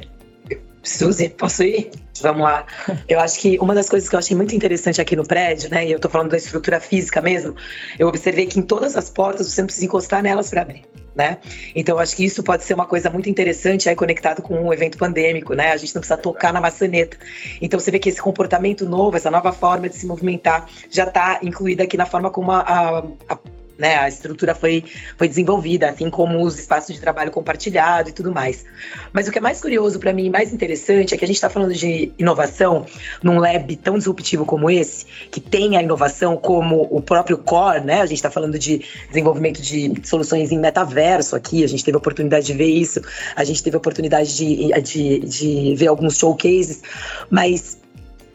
Suzy, 0.87 1.29
posso 1.29 1.63
ir? 1.63 1.91
Vamos 2.21 2.43
lá. 2.43 2.65
Eu 3.07 3.19
acho 3.19 3.39
que 3.39 3.59
uma 3.59 3.75
das 3.75 3.89
coisas 3.89 4.07
que 4.09 4.15
eu 4.15 4.19
achei 4.19 4.35
muito 4.35 4.55
interessante 4.55 5.01
aqui 5.01 5.15
no 5.15 5.25
prédio, 5.25 5.69
né, 5.69 5.85
e 5.85 5.91
eu 5.91 5.99
tô 5.99 6.09
falando 6.09 6.31
da 6.31 6.37
estrutura 6.37 6.79
física 6.79 7.21
mesmo, 7.21 7.55
eu 7.99 8.07
observei 8.07 8.45
que 8.45 8.57
em 8.57 8.61
todas 8.61 8.95
as 8.95 9.09
portas 9.09 9.51
você 9.51 9.61
não 9.61 9.67
precisa 9.67 9.85
encostar 9.85 10.23
nelas 10.23 10.49
para 10.49 10.61
abrir. 10.61 10.85
Né? 11.13 11.39
Então, 11.75 11.95
eu 11.95 11.99
acho 11.99 12.15
que 12.15 12.23
isso 12.23 12.43
pode 12.43 12.63
ser 12.63 12.75
uma 12.75 12.85
coisa 12.85 13.09
muito 13.09 13.27
interessante 13.27 13.89
aí 13.89 13.95
conectado 13.95 14.41
com 14.41 14.53
um 14.53 14.71
evento 14.71 14.99
pandêmico, 14.99 15.55
né? 15.55 15.71
A 15.71 15.77
gente 15.77 15.95
não 15.95 15.99
precisa 15.99 16.15
tocar 16.15 16.53
na 16.53 16.61
maçaneta. 16.61 17.17
Então, 17.59 17.79
você 17.79 17.89
vê 17.89 17.97
que 17.97 18.07
esse 18.07 18.21
comportamento 18.21 18.87
novo, 18.87 19.17
essa 19.17 19.31
nova 19.31 19.51
forma 19.51 19.89
de 19.89 19.95
se 19.95 20.05
movimentar, 20.05 20.69
já 20.91 21.05
está 21.05 21.39
incluída 21.41 21.85
aqui 21.85 21.97
na 21.97 22.05
forma 22.05 22.29
como 22.29 22.51
a, 22.51 22.59
a, 22.59 22.99
a 23.33 23.37
né, 23.77 23.97
a 23.97 24.07
estrutura 24.07 24.55
foi, 24.55 24.83
foi 25.17 25.27
desenvolvida, 25.27 25.89
assim 25.89 26.09
como 26.09 26.43
os 26.43 26.57
espaços 26.57 26.95
de 26.95 27.01
trabalho 27.01 27.31
compartilhado 27.31 28.09
e 28.09 28.11
tudo 28.11 28.31
mais. 28.31 28.65
Mas 29.13 29.27
o 29.27 29.31
que 29.31 29.37
é 29.37 29.41
mais 29.41 29.61
curioso 29.61 29.99
para 29.99 30.13
mim 30.13 30.29
mais 30.29 30.53
interessante 30.53 31.13
é 31.13 31.17
que 31.17 31.23
a 31.23 31.27
gente 31.27 31.37
está 31.37 31.49
falando 31.49 31.73
de 31.73 32.11
inovação 32.17 32.85
num 33.21 33.39
lab 33.39 33.75
tão 33.77 33.97
disruptivo 33.97 34.45
como 34.45 34.69
esse, 34.69 35.05
que 35.29 35.39
tem 35.39 35.77
a 35.77 35.83
inovação 35.83 36.37
como 36.37 36.87
o 36.89 37.01
próprio 37.01 37.37
core, 37.37 37.81
né? 37.81 38.01
A 38.01 38.05
gente 38.05 38.17
está 38.17 38.31
falando 38.31 38.57
de 38.57 38.83
desenvolvimento 39.07 39.61
de 39.61 39.93
soluções 40.03 40.51
em 40.51 40.59
metaverso 40.59 41.35
aqui, 41.35 41.63
a 41.63 41.67
gente 41.67 41.83
teve 41.83 41.95
a 41.95 41.99
oportunidade 41.99 42.45
de 42.45 42.53
ver 42.53 42.67
isso, 42.67 43.01
a 43.35 43.43
gente 43.43 43.63
teve 43.63 43.75
a 43.75 43.79
oportunidade 43.79 44.35
de, 44.35 44.81
de, 44.81 45.19
de 45.19 45.75
ver 45.75 45.87
alguns 45.87 46.17
showcases, 46.17 46.81
mas 47.29 47.77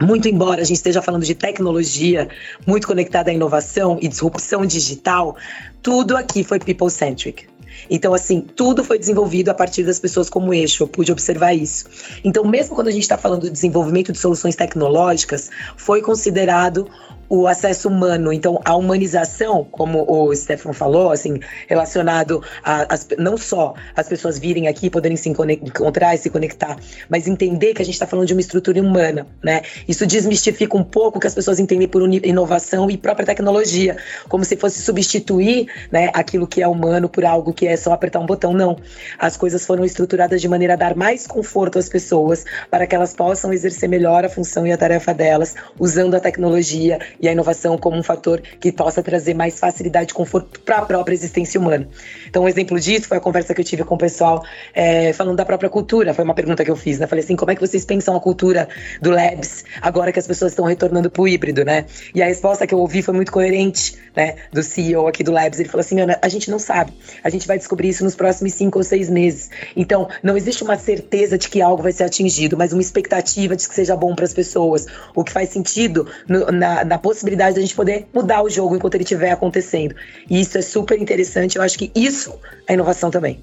muito 0.01 0.29
embora 0.29 0.63
a 0.63 0.65
gente 0.65 0.77
esteja 0.77 1.03
falando 1.03 1.25
de 1.25 1.35
tecnologia, 1.35 2.29
muito 2.67 2.87
conectada 2.87 3.31
à 3.31 3.35
inovação 3.35 3.99
e 4.01 4.09
disrupção 4.09 4.65
digital, 4.65 5.37
tudo 5.83 6.17
aqui 6.17 6.45
foi 6.45 6.59
people-centric. 6.59 7.47
Então, 7.91 8.15
assim, 8.15 8.41
tudo 8.41 8.85
foi 8.85 8.99
desenvolvido 8.99 9.49
a 9.49 9.55
partir 9.55 9.83
das 9.83 9.99
pessoas 9.99 10.29
como 10.29 10.53
eixo, 10.53 10.83
eu 10.83 10.89
pude 10.89 11.11
observar 11.11 11.53
isso. 11.53 11.87
Então, 12.23 12.45
mesmo 12.45 12.75
quando 12.75 12.89
a 12.89 12.91
gente 12.91 13.03
está 13.03 13.19
falando 13.19 13.43
de 13.43 13.51
desenvolvimento 13.51 14.13
de 14.13 14.19
soluções 14.19 14.55
tecnológicas, 14.55 15.51
foi 15.77 16.01
considerado 16.01 16.89
o 17.35 17.49
acesso 17.49 17.89
humano. 17.89 18.31
Então, 18.31 18.61
a 18.63 18.77
humanização, 18.77 19.65
como 19.65 20.05
o 20.07 20.37
Stefano 20.37 20.75
falou, 20.75 21.11
assim, 21.11 21.41
relacionado 21.67 22.43
a, 22.63 22.83
a 22.83 22.99
não 23.17 23.39
só 23.39 23.73
as 23.97 24.07
pessoas 24.07 24.39
virem 24.39 24.69
aqui, 24.69 24.91
poderem 24.91 25.17
se 25.17 25.31
encontrar 25.31 26.15
e 26.15 26.19
se 26.19 26.29
conectar, 26.29 26.77
mas 27.09 27.27
entender 27.27 27.73
que 27.73 27.81
a 27.81 27.85
gente 27.87 27.95
está 27.95 28.07
falando 28.07 28.27
de 28.27 28.35
uma 28.35 28.41
estrutura 28.43 28.79
humana, 28.79 29.27
né? 29.43 29.63
Isso 29.89 30.07
desmistifica 30.07 30.77
um 30.77 30.85
pouco 30.85 31.17
o 31.17 31.21
que 31.23 31.27
as 31.27 31.35
pessoas 31.35 31.59
entendem 31.59 31.89
por 31.89 32.03
inovação 32.03 32.91
e 32.91 32.99
própria 32.99 33.25
tecnologia, 33.25 33.97
como 34.29 34.45
se 34.45 34.55
fosse 34.55 34.83
substituir, 34.83 35.69
né, 35.91 36.11
aquilo 36.13 36.47
que 36.47 36.61
é 36.61 36.69
humano 36.69 37.09
por 37.09 37.25
algo 37.25 37.55
que 37.55 37.67
é 37.67 37.79
só 37.79 37.95
apertar 37.95 38.21
um 38.21 38.27
botão. 38.27 38.53
Não. 38.53 38.77
As 39.19 39.39
coisas 39.39 39.65
foram 39.65 39.87
estruturadas 39.87 40.39
de 40.39 40.49
maneira 40.49 40.75
a 40.75 40.77
dar 40.77 40.95
mais 40.95 41.27
conforto 41.27 41.79
às 41.79 41.89
pessoas, 41.89 42.45
para 42.71 42.87
que 42.87 42.95
elas 42.95 43.15
possam 43.15 43.55
exercer 43.55 43.89
melhor 43.89 44.23
a 44.23 44.29
função 44.29 44.67
e 44.67 44.73
a 44.73 44.77
tarefa 44.77 45.15
delas, 45.15 45.55
usando 45.79 46.15
a 46.15 46.21
tecnologia 46.21 46.99
e 47.23 47.29
a 47.29 47.33
inovação 47.33 47.79
como 47.79 47.97
um 47.97 48.03
fator 48.03 48.43
que 48.61 48.73
possa 48.73 49.01
trazer 49.01 49.33
mais 49.33 49.59
facilidade 49.59 50.11
e 50.11 50.15
conforto 50.15 50.61
para 50.61 50.79
a 50.79 50.83
própria 50.83 51.15
existência 51.15 51.61
humana. 51.61 51.89
Então, 52.29 52.43
um 52.43 52.49
exemplo 52.49 52.79
disso 52.81 53.07
foi 53.07 53.17
a 53.17 53.21
conversa 53.21 53.55
que 53.55 53.61
eu 53.61 53.65
tive 53.65 53.85
com 53.85 53.95
o 53.95 53.99
pessoal 53.99 54.45
é, 54.75 55.13
falando 55.13 55.37
da 55.37 55.45
própria 55.45 55.71
cultura. 55.71 56.13
Foi 56.13 56.25
uma 56.25 56.35
pergunta 56.35 56.65
que 56.65 56.71
eu 56.71 56.75
fiz, 56.75 56.99
né? 56.99 57.07
Falei 57.07 57.25
assim, 57.25 57.37
como 57.37 57.53
é 57.53 57.55
que 57.55 57.61
vocês 57.61 57.85
pensam 57.85 58.17
a 58.17 58.21
cultura 58.21 58.69
do 59.01 59.11
Labs 59.11 59.65
agora 59.81 60.11
que 60.11 60.19
as 60.19 60.27
pessoas 60.27 60.51
estão 60.53 60.65
retornando 60.65 61.09
para 61.09 61.23
o 61.23 61.29
híbrido, 61.29 61.65
né? 61.65 61.87
E 62.13 62.21
a 62.21 62.27
resposta 62.27 62.67
que 62.67 62.75
eu 62.75 62.79
ouvi 62.79 63.03
foi 63.03 63.15
muito 63.15 63.31
coerente, 63.31 63.97
né? 64.17 64.35
Do 64.53 64.63
CEO 64.63 65.07
aqui 65.07 65.23
do 65.23 65.31
Labs. 65.31 65.61
Ele 65.61 65.69
falou 65.69 65.83
assim, 65.83 66.01
Ana, 66.01 66.19
a 66.21 66.29
gente 66.29 66.51
não 66.51 66.59
sabe. 66.59 66.93
A 67.23 67.31
gente 67.31 67.47
vai 67.47 67.57
descobrir 67.57 67.89
isso 67.89 68.03
nos 68.03 68.17
próximos 68.17 68.55
cinco 68.55 68.79
ou 68.79 68.85
seis 68.85 69.09
meses. 69.09 69.49
Então, 69.77 70.09
não 70.23 70.37
existe 70.37 70.65
uma 70.65 70.77
certeza 70.77 71.39
de 71.39 71.49
que 71.49 71.63
algo 71.63 71.83
vai 71.83 71.93
ser 71.93 72.03
atingido, 72.03 72.57
mas 72.57 72.73
uma 72.73 72.83
expectativa 72.83 73.55
de 73.55 73.69
que 73.69 73.75
seja 73.75 73.95
bom 73.95 74.15
para 74.15 74.25
as 74.25 74.35
pessoas. 74.35 74.87
O 75.15 75.23
que 75.23 75.31
faz 75.31 75.51
sentido 75.51 76.09
no, 76.29 76.51
na, 76.51 76.85
na 76.85 76.99
possibilidade 76.99 77.12
da 77.37 77.61
gente 77.61 77.75
poder 77.75 78.07
mudar 78.13 78.43
o 78.43 78.51
jogo 78.51 78.77
enquanto 78.77 78.95
ele 78.95 79.05
estiver 79.05 79.31
acontecendo. 79.31 79.95
E 80.29 80.41
isso 80.41 80.59
é 80.59 80.63
super 80.63 81.01
interessante. 81.01 81.57
Eu 81.57 81.63
acho 81.63 81.79
que 81.79 81.91
isso 81.95 82.39
é 82.67 82.75
inovação 82.75 83.11
também. 83.11 83.41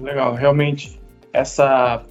Legal, 0.00 0.34
realmente 0.34 0.98
essa 1.32 2.02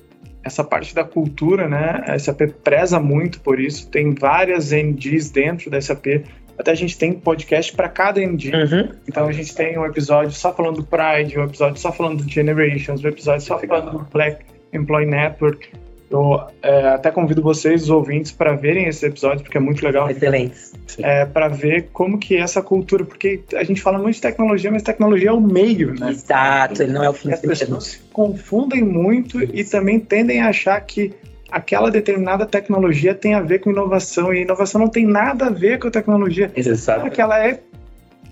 essa 0.43 0.63
parte 0.63 0.95
da 0.95 1.03
cultura, 1.03 1.67
né? 1.67 2.01
A 2.07 2.17
SAP 2.17 2.41
preza 2.63 2.99
muito 2.99 3.41
por 3.41 3.59
isso. 3.59 3.89
Tem 3.89 4.13
várias 4.13 4.71
NDs 4.71 5.29
dentro 5.29 5.69
da 5.69 5.81
SAP. 5.81 6.23
Até 6.57 6.71
a 6.71 6.75
gente 6.75 6.97
tem 6.97 7.13
podcast 7.13 7.73
para 7.73 7.87
cada 7.87 8.19
ND. 8.19 8.51
Uhum. 8.53 8.89
Então 9.07 9.27
a 9.27 9.31
gente 9.31 9.53
tem 9.55 9.77
um 9.77 9.85
episódio 9.85 10.31
só 10.31 10.53
falando 10.53 10.77
do 10.77 10.83
Pride, 10.83 11.37
um 11.37 11.43
episódio 11.43 11.79
só 11.79 11.91
falando 11.91 12.23
do 12.23 12.29
Generations, 12.29 13.03
um 13.03 13.07
episódio 13.07 13.45
só 13.45 13.59
falando 13.59 13.91
do 13.91 13.99
Black 14.11 14.43
Employee 14.73 15.07
Network. 15.07 15.69
Eu 16.09 16.41
é, 16.61 16.87
até 16.87 17.11
convido 17.11 17.41
vocês, 17.41 17.83
os 17.83 17.89
ouvintes, 17.89 18.31
para 18.31 18.55
verem 18.55 18.87
esse 18.87 19.05
episódio, 19.05 19.43
porque 19.43 19.57
é 19.57 19.61
muito 19.61 19.83
legal. 19.85 20.09
Excelente. 20.09 20.55
É, 20.97 21.25
para 21.25 21.47
ver 21.47 21.89
como 21.93 22.17
que 22.17 22.35
é 22.35 22.39
essa 22.39 22.61
cultura, 22.63 23.05
porque 23.05 23.41
a 23.53 23.63
gente 23.63 23.81
fala 23.81 23.99
muito 23.99 24.15
de 24.15 24.21
tecnologia, 24.21 24.71
mas 24.71 24.81
tecnologia 24.81 25.29
é 25.29 25.33
o 25.33 25.39
meio, 25.39 25.93
né? 25.93 26.09
Exato, 26.09 26.81
ele 26.81 26.93
não 26.93 27.03
é 27.03 27.09
o 27.09 27.13
fim. 27.13 27.31
As 27.31 27.39
pessoas 27.39 27.83
se 27.83 27.99
confundem 28.11 28.83
muito 28.83 29.41
Isso. 29.43 29.51
e 29.53 29.63
também 29.63 29.99
tendem 29.99 30.41
a 30.41 30.49
achar 30.49 30.81
que 30.81 31.13
aquela 31.51 31.91
determinada 31.91 32.45
tecnologia 32.45 33.13
tem 33.13 33.35
a 33.35 33.41
ver 33.41 33.59
com 33.59 33.69
inovação, 33.69 34.33
e 34.33 34.41
inovação 34.41 34.81
não 34.81 34.89
tem 34.89 35.05
nada 35.05 35.45
a 35.45 35.49
ver 35.51 35.77
com 35.77 35.89
a 35.89 35.91
tecnologia. 35.91 36.51
Exato. 36.55 37.01
Porque 37.01 37.21
ela 37.21 37.39
é 37.45 37.59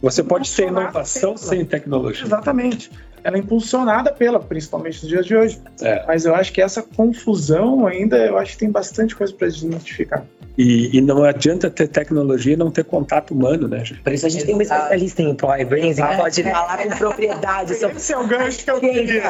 você 0.01 0.21
pode 0.23 0.55
ter 0.55 0.67
inovação 0.67 1.35
sem 1.37 1.65
tecnologia. 1.65 2.25
Exatamente 2.25 2.89
ela 3.27 3.35
é 3.35 3.39
impulsionada 3.41 4.09
pela, 4.13 4.39
principalmente 4.39 5.01
nos 5.01 5.09
dias 5.09 5.25
de 5.25 5.35
hoje. 5.35 5.61
É. 5.81 6.05
Mas 6.07 6.23
eu 6.23 6.33
acho 6.33 6.53
que 6.53 6.61
essa 6.61 6.81
confusão 6.81 7.85
ainda, 7.85 8.15
eu 8.15 8.37
acho 8.37 8.53
que 8.53 8.59
tem 8.59 8.71
bastante 8.71 9.13
coisa 9.13 9.33
para 9.33 9.47
desmitificar. 9.49 10.25
E, 10.57 10.97
e, 10.97 11.01
não 11.01 11.23
adianta 11.23 11.69
ter 11.69 11.87
tecnologia 11.87 12.53
e 12.53 12.55
não 12.55 12.71
ter 12.71 12.83
contato 12.83 13.31
humano, 13.31 13.67
né, 13.67 13.85
gente? 13.85 14.01
Por 14.01 14.11
isso 14.11 14.25
a 14.25 14.29
gente 14.29 14.43
tem 14.43 14.55
uma 14.55 14.63
especialista 14.63 15.21
em 15.21 15.29
employee 15.29 15.65
branding 15.65 15.93
que 15.93 16.15
pode 16.15 16.43
falar 16.43 16.77
com 16.79 16.89
propriedade 16.97 17.75
sobre... 17.75 17.97
Esse 17.97 18.13
é 18.13 18.17
o 18.17 18.25
gancho 18.25 18.63
que 18.63 18.71
eu 18.71 18.79
queria. 18.79 19.21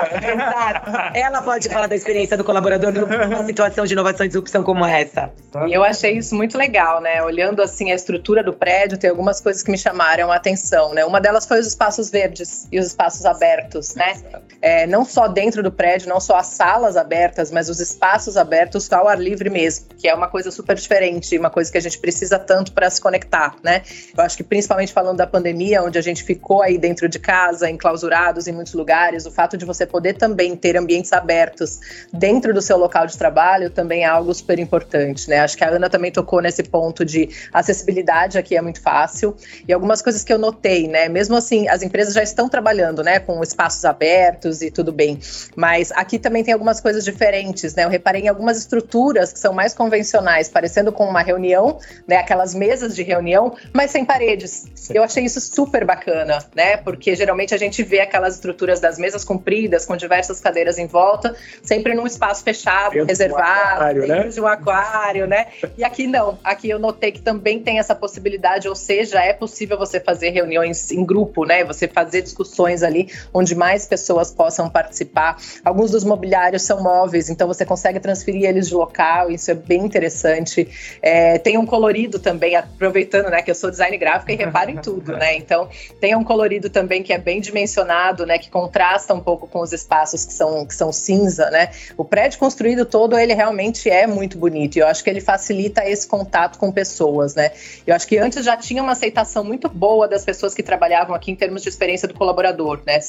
Ela 1.13 1.41
pode 1.41 1.67
falar 1.67 1.87
da 1.87 1.95
experiência 1.95 2.37
do 2.37 2.45
colaborador 2.45 2.93
numa 2.93 3.45
situação 3.45 3.85
de 3.85 3.91
inovação 3.91 4.25
e 4.25 4.29
disrupção 4.29 4.63
como 4.63 4.85
essa. 4.85 5.29
E 5.67 5.73
eu 5.73 5.83
achei 5.83 6.17
isso 6.17 6.33
muito 6.33 6.57
legal, 6.57 7.01
né? 7.01 7.21
Olhando, 7.21 7.61
assim, 7.61 7.91
a 7.91 7.95
estrutura 7.95 8.41
do 8.41 8.53
prédio, 8.53 8.97
tem 8.97 9.09
algumas 9.09 9.41
coisas 9.41 9.61
que 9.61 9.69
me 9.69 9.77
chamaram 9.77 10.31
a 10.31 10.35
atenção, 10.37 10.93
né? 10.93 11.03
Uma 11.03 11.19
delas 11.19 11.45
foi 11.45 11.59
os 11.59 11.67
espaços 11.67 12.09
verdes 12.09 12.69
e 12.71 12.79
os 12.79 12.87
espaços 12.87 13.25
abertos, 13.25 13.86
né? 13.95 14.15
É, 14.61 14.85
não 14.85 15.05
só 15.05 15.27
dentro 15.27 15.63
do 15.63 15.71
prédio, 15.71 16.09
não 16.09 16.19
só 16.19 16.37
as 16.37 16.47
salas 16.47 16.97
abertas, 16.97 17.51
mas 17.51 17.69
os 17.69 17.79
espaços 17.79 18.37
abertos 18.37 18.91
ao 18.91 19.07
ar 19.07 19.19
livre 19.19 19.49
mesmo, 19.49 19.87
que 19.97 20.07
é 20.07 20.13
uma 20.13 20.27
coisa 20.27 20.51
super 20.51 20.75
diferente 20.75 21.37
uma 21.37 21.49
coisa 21.49 21.71
que 21.71 21.77
a 21.77 21.81
gente 21.81 21.97
precisa 21.99 22.37
tanto 22.37 22.71
para 22.71 22.89
se 22.89 23.01
conectar, 23.01 23.55
né? 23.63 23.81
Eu 24.15 24.23
acho 24.23 24.37
que 24.37 24.43
principalmente 24.43 24.93
falando 24.93 25.17
da 25.17 25.27
pandemia, 25.27 25.83
onde 25.83 25.97
a 25.97 26.01
gente 26.01 26.23
ficou 26.23 26.61
aí 26.61 26.77
dentro 26.77 27.07
de 27.07 27.19
casa, 27.19 27.69
enclausurados 27.69 28.47
em 28.47 28.51
muitos 28.51 28.73
lugares, 28.73 29.25
o 29.25 29.31
fato 29.31 29.57
de 29.57 29.65
você 29.65 29.85
poder 29.85 30.13
também 30.13 30.55
ter 30.55 30.77
ambientes 30.77 31.13
abertos 31.13 31.79
dentro 32.11 32.53
do 32.53 32.61
seu 32.61 32.77
local 32.77 33.07
de 33.07 33.17
trabalho 33.17 33.69
também 33.69 34.03
é 34.03 34.07
algo 34.07 34.33
super 34.33 34.59
importante, 34.59 35.29
né? 35.29 35.39
Acho 35.39 35.57
que 35.57 35.63
a 35.63 35.69
Ana 35.69 35.89
também 35.89 36.11
tocou 36.11 36.41
nesse 36.41 36.63
ponto 36.63 37.05
de 37.05 37.29
acessibilidade 37.53 38.37
aqui 38.37 38.55
é 38.55 38.61
muito 38.61 38.81
fácil 38.81 39.35
e 39.67 39.73
algumas 39.73 40.01
coisas 40.01 40.23
que 40.23 40.31
eu 40.31 40.37
notei, 40.37 40.87
né? 40.87 41.09
Mesmo 41.09 41.35
assim, 41.35 41.67
as 41.67 41.81
empresas 41.81 42.13
já 42.13 42.23
estão 42.23 42.49
trabalhando, 42.49 43.03
né, 43.03 43.19
com 43.19 43.41
espaços 43.67 43.85
abertos 43.85 44.61
e 44.61 44.71
tudo 44.71 44.91
bem, 44.91 45.19
mas 45.55 45.91
aqui 45.91 46.17
também 46.17 46.43
tem 46.43 46.53
algumas 46.53 46.79
coisas 46.79 47.03
diferentes, 47.03 47.75
né? 47.75 47.83
Eu 47.83 47.89
reparei 47.89 48.23
em 48.23 48.27
algumas 48.27 48.57
estruturas 48.57 49.33
que 49.33 49.39
são 49.39 49.53
mais 49.53 49.73
convencionais, 49.73 50.49
parecendo 50.49 50.91
com 50.91 51.05
uma 51.05 51.21
reunião, 51.21 51.79
né, 52.07 52.17
aquelas 52.17 52.55
mesas 52.55 52.95
de 52.95 53.03
reunião, 53.03 53.55
mas 53.73 53.91
sem 53.91 54.05
paredes. 54.05 54.65
Eu 54.93 55.03
achei 55.03 55.25
isso 55.25 55.41
super 55.41 55.85
bacana, 55.85 56.39
né? 56.55 56.77
Porque 56.77 57.15
geralmente 57.15 57.53
a 57.53 57.57
gente 57.57 57.83
vê 57.83 57.99
aquelas 57.99 58.35
estruturas 58.35 58.79
das 58.79 58.97
mesas 58.97 59.23
compridas 59.23 59.85
com 59.85 59.97
diversas 59.97 60.39
cadeiras 60.39 60.77
em 60.77 60.87
volta, 60.87 61.35
sempre 61.61 61.93
num 61.93 62.07
espaço 62.07 62.43
fechado, 62.43 62.93
dentro 62.93 63.07
reservado, 63.07 63.75
aquário, 63.75 64.01
dentro 64.01 64.23
né? 64.23 64.29
de 64.29 64.41
um 64.41 64.47
aquário, 64.47 65.27
né? 65.27 65.47
E 65.77 65.83
aqui 65.83 66.07
não. 66.07 66.39
Aqui 66.43 66.69
eu 66.69 66.79
notei 66.79 67.11
que 67.11 67.21
também 67.21 67.59
tem 67.59 67.79
essa 67.79 67.93
possibilidade, 67.93 68.67
ou 68.69 68.75
seja, 68.75 69.21
é 69.21 69.33
possível 69.33 69.77
você 69.77 69.99
fazer 69.99 70.29
reuniões 70.29 70.91
em 70.91 71.03
grupo, 71.05 71.45
né? 71.45 71.63
Você 71.65 71.87
fazer 71.87 72.21
discussões 72.21 72.83
ali 72.83 73.09
onde 73.33 73.56
mais 73.57 73.85
pessoas 73.85 74.31
possam 74.31 74.69
participar. 74.69 75.37
Alguns 75.65 75.91
dos 75.91 76.05
mobiliários 76.05 76.61
são 76.61 76.81
móveis, 76.81 77.29
então 77.29 77.47
você 77.47 77.65
consegue 77.65 77.99
transferir 77.99 78.45
eles 78.45 78.69
de 78.69 78.75
local, 78.75 79.29
isso 79.29 79.51
é 79.51 79.53
bem 79.53 79.83
interessante. 79.83 80.67
É, 81.01 81.37
tem 81.39 81.57
um 81.57 81.65
colorido 81.65 82.19
também, 82.19 82.55
aproveitando 82.55 83.29
né, 83.29 83.41
que 83.41 83.51
eu 83.51 83.55
sou 83.55 83.69
design 83.69 83.97
gráfico 83.97 84.31
e 84.31 84.35
reparo 84.35 84.71
em 84.71 84.77
tudo, 84.77 85.13
né? 85.17 85.35
Então 85.35 85.67
tem 85.99 86.15
um 86.15 86.23
colorido 86.23 86.69
também 86.69 87.03
que 87.03 87.11
é 87.11 87.17
bem 87.17 87.41
dimensionado, 87.41 88.25
né? 88.25 88.37
Que 88.37 88.49
contrasta 88.49 89.13
um 89.13 89.19
pouco 89.19 89.47
com 89.47 89.59
os 89.59 89.73
espaços 89.73 90.25
que 90.25 90.33
são, 90.33 90.65
que 90.65 90.75
são 90.75 90.91
cinza, 90.91 91.49
né? 91.49 91.71
O 91.97 92.05
prédio 92.05 92.39
construído 92.39 92.85
todo, 92.85 93.17
ele 93.17 93.33
realmente 93.33 93.89
é 93.89 94.05
muito 94.05 94.37
bonito. 94.37 94.77
E 94.77 94.79
eu 94.79 94.87
acho 94.87 95.03
que 95.03 95.09
ele 95.09 95.21
facilita 95.21 95.83
esse 95.83 96.07
contato 96.07 96.59
com 96.59 96.71
pessoas, 96.71 97.35
né? 97.35 97.51
Eu 97.85 97.95
acho 97.95 98.07
que 98.07 98.17
antes 98.17 98.45
já 98.45 98.55
tinha 98.55 98.83
uma 98.83 98.91
aceitação 98.91 99.43
muito 99.43 99.67
boa 99.67 100.07
das 100.07 100.23
pessoas 100.23 100.53
que 100.53 100.61
trabalhavam 100.61 101.15
aqui 101.15 101.31
em 101.31 101.35
termos 101.35 101.61
de 101.61 101.69
experiência 101.69 102.07
do 102.07 102.13
colaborador, 102.13 102.81
né? 102.85 102.99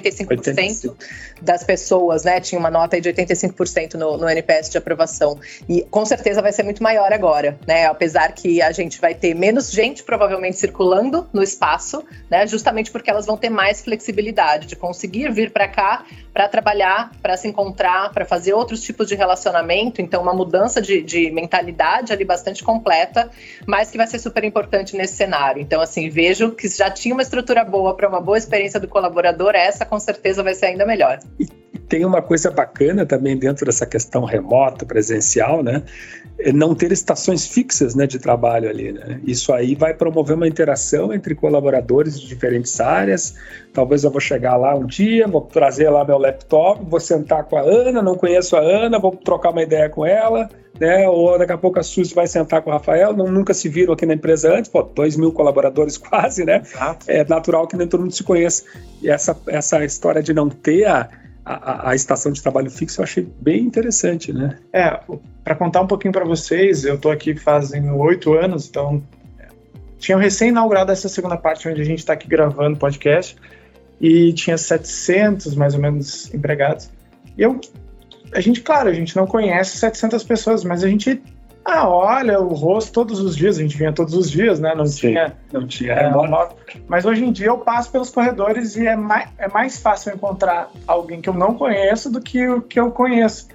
85%, 0.00 0.26
85%. 0.26 0.94
das 1.40 1.64
pessoas, 1.64 2.24
né, 2.24 2.40
tinha 2.40 2.58
uma 2.58 2.70
nota 2.70 3.00
de 3.00 3.12
85% 3.12 3.94
no, 3.94 4.16
no 4.16 4.28
NPS 4.28 4.70
de 4.70 4.78
aprovação. 4.78 5.38
E 5.68 5.82
com 5.82 6.04
certeza 6.04 6.40
vai 6.42 6.52
ser 6.52 6.62
muito 6.62 6.82
maior 6.82 7.12
agora, 7.12 7.58
né? 7.66 7.86
Apesar 7.86 8.32
que 8.32 8.62
a 8.62 8.72
gente 8.72 9.00
vai 9.00 9.14
ter 9.14 9.34
menos 9.34 9.70
gente 9.70 10.02
provavelmente 10.02 10.56
circulando 10.56 11.28
no 11.32 11.42
espaço, 11.42 12.04
né? 12.30 12.46
Justamente 12.46 12.90
porque 12.90 13.10
elas 13.10 13.26
vão 13.26 13.36
ter 13.36 13.50
mais 13.50 13.82
flexibilidade 13.82 14.66
de 14.66 14.76
conseguir 14.76 15.30
vir 15.32 15.50
para 15.50 15.68
cá 15.68 16.04
para 16.34 16.48
trabalhar, 16.48 17.12
para 17.22 17.36
se 17.36 17.46
encontrar, 17.46 18.10
para 18.10 18.24
fazer 18.24 18.52
outros 18.54 18.82
tipos 18.82 19.06
de 19.06 19.14
relacionamento. 19.14 20.02
Então, 20.02 20.20
uma 20.20 20.34
mudança 20.34 20.82
de, 20.82 21.00
de 21.00 21.30
mentalidade 21.30 22.12
ali 22.12 22.24
bastante 22.24 22.64
completa, 22.64 23.30
mas 23.64 23.92
que 23.92 23.96
vai 23.96 24.06
ser 24.08 24.18
super 24.18 24.42
importante 24.42 24.96
nesse 24.96 25.14
cenário. 25.14 25.62
Então, 25.62 25.80
assim, 25.80 26.08
vejo 26.08 26.50
que 26.50 26.66
já 26.66 26.90
tinha 26.90 27.14
uma 27.14 27.22
estrutura 27.22 27.64
boa 27.64 27.94
para 27.94 28.08
uma 28.08 28.20
boa 28.20 28.36
experiência 28.36 28.80
do 28.80 28.88
colaborador, 28.88 29.54
essa 29.54 29.83
com 29.84 29.98
certeza 29.98 30.42
vai 30.42 30.54
ser 30.54 30.66
ainda 30.66 30.86
melhor. 30.86 31.18
E 31.38 31.46
tem 31.88 32.04
uma 32.04 32.22
coisa 32.22 32.50
bacana 32.50 33.04
também 33.04 33.36
dentro 33.36 33.66
dessa 33.66 33.86
questão 33.86 34.24
remota, 34.24 34.86
presencial, 34.86 35.62
né? 35.62 35.82
É 36.38 36.52
não 36.52 36.74
ter 36.74 36.90
estações 36.90 37.46
fixas 37.46 37.94
né, 37.94 38.06
de 38.06 38.18
trabalho 38.18 38.68
ali. 38.68 38.92
Né? 38.92 39.20
Isso 39.24 39.52
aí 39.52 39.74
vai 39.74 39.94
promover 39.94 40.34
uma 40.34 40.48
interação 40.48 41.12
entre 41.12 41.34
colaboradores 41.34 42.18
de 42.18 42.26
diferentes 42.26 42.80
áreas. 42.80 43.36
Talvez 43.72 44.02
eu 44.02 44.10
vou 44.10 44.20
chegar 44.20 44.56
lá 44.56 44.74
um 44.74 44.86
dia, 44.86 45.28
vou 45.28 45.42
trazer 45.42 45.88
lá 45.90 46.04
meu 46.04 46.18
laptop, 46.18 46.84
vou 46.84 46.98
sentar 46.98 47.44
com 47.44 47.56
a 47.56 47.60
Ana, 47.60 48.02
não 48.02 48.16
conheço 48.16 48.56
a 48.56 48.60
Ana, 48.60 48.98
vou 48.98 49.12
trocar 49.12 49.50
uma 49.50 49.62
ideia 49.62 49.88
com 49.88 50.04
ela, 50.04 50.48
né? 50.78 51.08
Ou 51.08 51.38
daqui 51.38 51.52
a 51.52 51.58
pouco 51.58 51.78
a 51.78 51.82
Suzy 51.82 52.14
vai 52.14 52.26
sentar 52.26 52.62
com 52.62 52.70
o 52.70 52.72
Rafael, 52.72 53.12
não, 53.14 53.26
nunca 53.26 53.54
se 53.54 53.68
viram 53.68 53.94
aqui 53.94 54.06
na 54.06 54.14
empresa 54.14 54.54
antes, 54.54 54.70
pô, 54.70 54.82
dois 54.82 55.16
mil 55.16 55.32
colaboradores 55.32 55.96
quase, 55.98 56.44
né? 56.44 56.62
Exato. 56.64 57.06
É 57.08 57.24
natural 57.24 57.66
que 57.66 57.76
nem 57.76 57.86
todo 57.86 58.00
mundo 58.00 58.14
se 58.14 58.24
conheça. 58.24 58.64
E 59.02 59.08
essa, 59.08 59.36
essa 59.46 59.84
história 59.84 60.22
de 60.22 60.32
não 60.32 60.48
ter 60.48 60.86
a 60.86 61.08
a, 61.44 61.90
a, 61.90 61.94
estação 61.94 62.32
de 62.32 62.42
trabalho 62.42 62.70
fixo 62.70 63.00
eu 63.00 63.04
achei 63.04 63.28
bem 63.38 63.60
interessante, 63.60 64.32
né? 64.32 64.58
É, 64.72 64.98
para 65.42 65.54
contar 65.54 65.82
um 65.82 65.86
pouquinho 65.86 66.10
para 66.10 66.24
vocês, 66.24 66.84
eu 66.84 66.94
estou 66.94 67.12
aqui 67.12 67.36
fazem 67.36 67.90
oito 67.90 68.32
anos, 68.32 68.66
então 68.66 69.02
tinha 69.98 70.16
recém 70.16 70.48
inaugurado 70.48 70.90
essa 70.90 71.08
segunda 71.08 71.36
parte 71.36 71.68
onde 71.68 71.80
a 71.80 71.84
gente 71.84 71.98
está 71.98 72.14
aqui 72.14 72.26
gravando 72.26 72.78
podcast 72.78 73.36
e 74.00 74.32
tinha 74.32 74.56
700 74.56 75.54
mais 75.54 75.74
ou 75.74 75.80
menos 75.80 76.32
empregados. 76.34 76.90
E 77.36 77.42
eu, 77.42 77.60
a 78.34 78.40
gente, 78.40 78.60
claro, 78.60 78.88
a 78.88 78.92
gente 78.92 79.16
não 79.16 79.26
conhece 79.26 79.78
700 79.78 80.24
pessoas, 80.24 80.64
mas 80.64 80.82
a 80.82 80.88
gente 80.88 81.22
ah, 81.64 81.88
olha 81.88 82.40
o 82.40 82.52
rosto 82.52 82.92
todos 82.92 83.20
os 83.20 83.34
dias, 83.34 83.56
a 83.56 83.62
gente 83.62 83.76
vinha 83.76 83.90
todos 83.90 84.12
os 84.14 84.30
dias, 84.30 84.60
né? 84.60 84.74
Não 84.74 84.84
Sim, 84.84 85.08
tinha. 85.08 85.36
Não 85.50 85.66
tinha. 85.66 85.92
É, 85.94 86.12
mas 86.86 87.06
hoje 87.06 87.24
em 87.24 87.32
dia 87.32 87.46
eu 87.46 87.58
passo 87.58 87.90
pelos 87.90 88.10
corredores 88.10 88.76
e 88.76 88.86
é 88.86 88.94
mais, 88.94 89.30
é 89.38 89.48
mais 89.48 89.78
fácil 89.78 90.12
encontrar 90.14 90.70
alguém 90.86 91.22
que 91.22 91.28
eu 91.28 91.32
não 91.32 91.54
conheço 91.54 92.12
do 92.12 92.20
que 92.20 92.46
o 92.46 92.60
que 92.60 92.78
eu 92.78 92.90
conheço. 92.90 93.48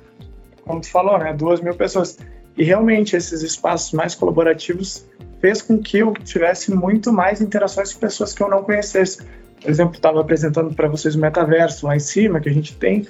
Como 0.66 0.82
tu 0.82 0.90
falou, 0.90 1.20
né? 1.20 1.34
Duas 1.34 1.62
mil 1.62 1.76
pessoas. 1.76 2.18
E 2.58 2.64
realmente 2.64 3.16
esses 3.16 3.44
espaços 3.44 3.94
mais 3.94 4.16
colaborativos 4.16 5.06
fez 5.40 5.62
com 5.62 5.78
que 5.78 6.00
eu 6.00 6.14
tivesse 6.14 6.74
muito 6.74 7.14
mais 7.14 7.42
interações 7.42 7.94
com 7.94 8.00
pessoas 8.00 8.34
que 8.34 8.42
eu 8.42 8.50
não 8.50 8.64
conhecesse. 8.64 9.24
Por 9.62 9.70
exemplo, 9.70 9.96
estava 9.96 10.20
apresentando 10.20 10.74
para 10.74 10.88
vocês 10.88 11.16
o 11.16 11.20
metaverso 11.20 11.86
lá 11.86 11.96
em 11.96 12.00
cima, 12.00 12.40
que 12.40 12.50
a 12.50 12.54
gente 12.54 12.76
tem. 12.76 13.08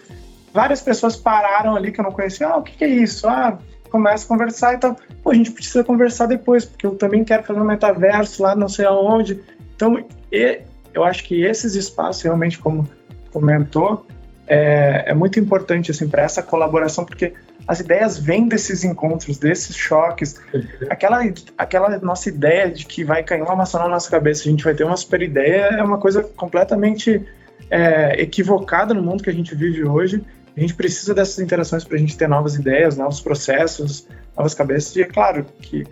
Várias 0.53 0.81
pessoas 0.81 1.15
pararam 1.15 1.75
ali 1.75 1.91
que 1.91 1.99
eu 1.99 2.03
não 2.03 2.11
conhecia. 2.11 2.47
Ah, 2.47 2.57
o 2.57 2.63
que, 2.63 2.77
que 2.77 2.83
é 2.83 2.87
isso? 2.87 3.27
Ah, 3.27 3.59
começa 3.89 4.25
a 4.25 4.27
conversar 4.27 4.73
e 4.73 4.77
tal. 4.77 4.95
Pô, 5.23 5.31
a 5.31 5.33
gente 5.33 5.51
precisa 5.51 5.83
conversar 5.83 6.25
depois, 6.27 6.65
porque 6.65 6.85
eu 6.85 6.95
também 6.95 7.23
quero 7.23 7.43
fazer 7.43 7.59
um 7.59 7.65
metaverso 7.65 8.43
lá, 8.43 8.55
não 8.55 8.67
sei 8.67 8.85
aonde. 8.85 9.41
Então, 9.75 10.03
e, 10.31 10.61
eu 10.93 11.03
acho 11.03 11.23
que 11.23 11.43
esses 11.43 11.75
espaços, 11.75 12.23
realmente, 12.23 12.57
como 12.57 12.87
comentou, 13.31 14.05
é, 14.47 15.03
é 15.07 15.13
muito 15.13 15.39
importante 15.39 15.91
assim, 15.91 16.09
para 16.09 16.23
essa 16.23 16.41
colaboração, 16.41 17.05
porque 17.05 17.33
as 17.67 17.79
ideias 17.79 18.17
vêm 18.17 18.47
desses 18.47 18.83
encontros, 18.83 19.37
desses 19.37 19.75
choques. 19.75 20.41
Aquela, 20.89 21.21
aquela 21.55 21.99
nossa 21.99 22.29
ideia 22.29 22.69
de 22.71 22.85
que 22.85 23.03
vai 23.03 23.23
cair 23.23 23.43
uma 23.43 23.55
maçã 23.55 23.77
na 23.77 23.87
nossa 23.87 24.09
cabeça, 24.09 24.41
a 24.41 24.51
gente 24.51 24.63
vai 24.63 24.73
ter 24.73 24.83
uma 24.83 24.97
super 24.97 25.21
ideia, 25.21 25.75
é 25.77 25.83
uma 25.83 25.99
coisa 25.99 26.23
completamente 26.23 27.23
é, 27.69 28.19
equivocada 28.19 28.91
no 28.93 29.03
mundo 29.03 29.23
que 29.23 29.29
a 29.29 29.33
gente 29.33 29.53
vive 29.53 29.83
hoje. 29.83 30.23
A 30.59 30.61
gente 30.61 30.73
precisa 30.73 31.13
dessas 31.13 31.39
interações 31.39 31.85
para 31.85 31.95
a 31.95 31.97
gente 31.97 32.17
ter 32.17 32.27
novas 32.27 32.55
ideias, 32.55 32.97
novos 32.97 33.21
processos, 33.21 34.05
novas 34.35 34.53
cabeças. 34.53 34.93
E 34.97 35.01
é 35.01 35.05
claro 35.05 35.45
que 35.61 35.87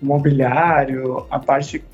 o 0.00 0.06
mobiliário, 0.06 1.26
a 1.30 1.38
parte 1.38 1.84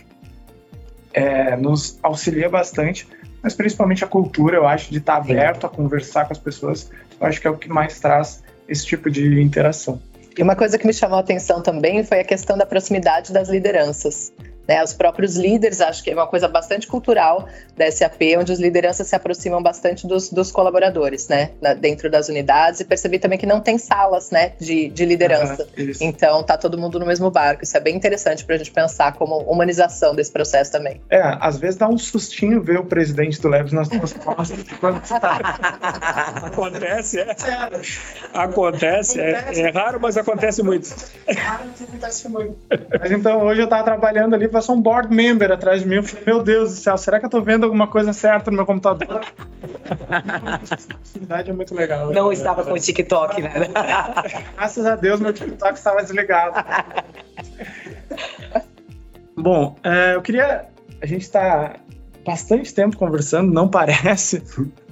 é, 1.13 1.57
nos 1.57 1.99
auxilia 2.01 2.49
bastante, 2.49 3.09
mas 3.43 3.57
principalmente 3.57 4.05
a 4.05 4.07
cultura, 4.07 4.57
eu 4.57 4.65
acho, 4.65 4.93
de 4.93 4.99
estar 4.99 5.15
tá 5.15 5.19
aberto 5.19 5.67
a 5.67 5.69
conversar 5.69 6.27
com 6.27 6.33
as 6.33 6.39
pessoas, 6.39 6.93
eu 7.21 7.27
acho 7.27 7.41
que 7.41 7.47
é 7.49 7.51
o 7.51 7.57
que 7.57 7.69
mais 7.69 7.99
traz 7.99 8.45
esse 8.69 8.87
tipo 8.87 9.11
de 9.11 9.43
interação. 9.43 10.01
E 10.39 10.43
uma 10.45 10.55
coisa 10.55 10.79
que 10.79 10.87
me 10.87 10.93
chamou 10.93 11.17
a 11.17 11.23
atenção 11.23 11.61
também 11.61 12.05
foi 12.05 12.21
a 12.21 12.25
questão 12.25 12.57
da 12.57 12.65
proximidade 12.65 13.33
das 13.33 13.49
lideranças. 13.49 14.33
Né, 14.73 14.83
os 14.83 14.95
próprios 14.95 15.37
líderes, 15.37 15.83
acho 15.83 16.03
que 16.03 16.11
é 16.11 16.15
uma 16.15 16.27
coisa 16.27 16.49
bastante 16.49 16.87
cultural 16.87 17.47
da 17.77 17.93
SAP, 17.93 18.23
onde 18.39 18.53
os 18.53 18.59
lideranças 18.59 19.07
se 19.07 19.15
aproximam 19.15 19.63
bastante 19.63 20.07
dos, 20.07 20.31
dos 20.31 20.51
colaboradores, 20.51 21.29
né, 21.29 21.51
na, 21.61 21.75
dentro 21.75 22.11
das 22.11 22.31
unidades, 22.31 22.81
e 22.81 22.85
percebi 22.87 23.19
também 23.19 23.39
que 23.39 23.45
não 23.45 23.61
tem 23.61 23.77
salas, 23.77 24.31
né, 24.31 24.53
de, 24.59 24.89
de 24.89 25.05
liderança. 25.05 25.69
Uhum, 25.77 25.93
então, 26.01 26.43
tá 26.43 26.57
todo 26.57 26.79
mundo 26.79 26.99
no 26.99 27.05
mesmo 27.05 27.31
barco. 27.31 27.65
Isso 27.65 27.77
é 27.77 27.81
bem 27.81 27.95
interessante 27.95 28.47
para 28.47 28.55
a 28.55 28.59
gente 28.59 28.71
pensar 28.71 29.13
como 29.13 29.41
humanização 29.41 30.15
desse 30.15 30.33
processo 30.33 30.73
também. 30.73 31.03
É, 31.11 31.21
às 31.21 31.59
vezes 31.59 31.77
dá 31.77 31.87
um 31.87 31.99
sustinho 31.99 32.63
ver 32.63 32.79
o 32.79 32.85
presidente 32.87 33.43
do 33.43 33.49
Leves 33.49 33.75
nas 33.75 33.89
suas 33.89 34.15
costas 34.15 34.59
quando 34.81 35.03
Acontece, 36.47 37.21
é. 37.21 37.37
Acontece, 38.33 39.21
é, 39.21 39.51
é 39.55 39.71
raro, 39.71 40.01
mas 40.01 40.17
acontece 40.17 40.63
muito. 40.63 40.89
É 41.27 41.33
raro, 41.35 41.65
mas 41.67 41.83
acontece 41.83 42.29
muito. 42.31 42.57
Mas 42.99 43.13
então, 43.13 43.43
hoje 43.43 43.61
eu 43.61 43.69
tava 43.69 43.85
trabalhando 43.85 44.35
ali 44.35 44.49
passou 44.63 44.77
um 44.77 44.81
board 44.81 45.13
member 45.13 45.51
atrás 45.51 45.83
de 45.83 45.89
mim. 45.89 45.97
Eu 45.97 46.05
falei, 46.05 46.25
meu 46.25 46.43
Deus 46.43 46.71
do 46.71 46.77
céu, 46.77 46.97
será 46.97 47.19
que 47.19 47.27
eu 47.27 47.31
tô 47.31 47.43
vendo 47.43 47.65
alguma 47.65 47.89
coisa 47.89 48.13
certa 48.13 48.49
no 48.51 48.57
meu 48.57 48.65
computador? 48.65 49.23
A 51.29 51.41
é 51.41 51.53
muito 51.53 51.75
legal. 51.75 52.13
Não 52.13 52.29
né? 52.29 52.35
estava 52.35 52.63
com 52.65 52.73
o 52.73 52.79
TikTok, 52.79 53.43
né? 53.43 53.51
Graças 54.57 54.87
a 54.87 54.95
Deus, 54.95 55.21
meu 55.21 55.33
TikTok 55.33 55.75
estava 55.75 56.01
desligado. 56.03 56.65
Bom, 59.37 59.77
é, 59.83 60.15
eu 60.15 60.23
queria. 60.23 60.67
A 61.01 61.07
gente 61.07 61.23
está 61.23 61.77
bastante 62.25 62.73
tempo 62.73 62.97
conversando, 62.97 63.53
não 63.53 63.69
parece, 63.69 64.43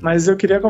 mas 0.00 0.26
eu 0.26 0.36
queria, 0.36 0.60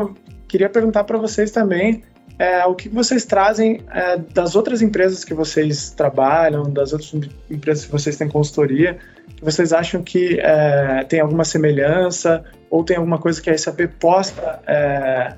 queria 0.47 0.69
perguntar 0.69 1.03
para 1.05 1.17
vocês 1.17 1.49
também 1.49 2.03
é, 2.41 2.65
o 2.65 2.73
que 2.73 2.89
vocês 2.89 3.23
trazem 3.23 3.81
é, 3.93 4.17
das 4.17 4.55
outras 4.55 4.81
empresas 4.81 5.23
que 5.23 5.31
vocês 5.31 5.91
trabalham, 5.91 6.63
das 6.63 6.91
outras 6.91 7.13
empresas 7.47 7.85
que 7.85 7.91
vocês 7.91 8.17
têm 8.17 8.27
consultoria, 8.27 8.97
que 9.35 9.45
vocês 9.45 9.71
acham 9.71 10.01
que 10.01 10.39
é, 10.39 11.03
tem 11.07 11.19
alguma 11.19 11.43
semelhança 11.45 12.43
ou 12.67 12.83
tem 12.83 12.97
alguma 12.97 13.19
coisa 13.19 13.39
que 13.39 13.47
a 13.47 13.55
SAP 13.55 13.81
possa 13.99 14.59
é, 14.65 15.35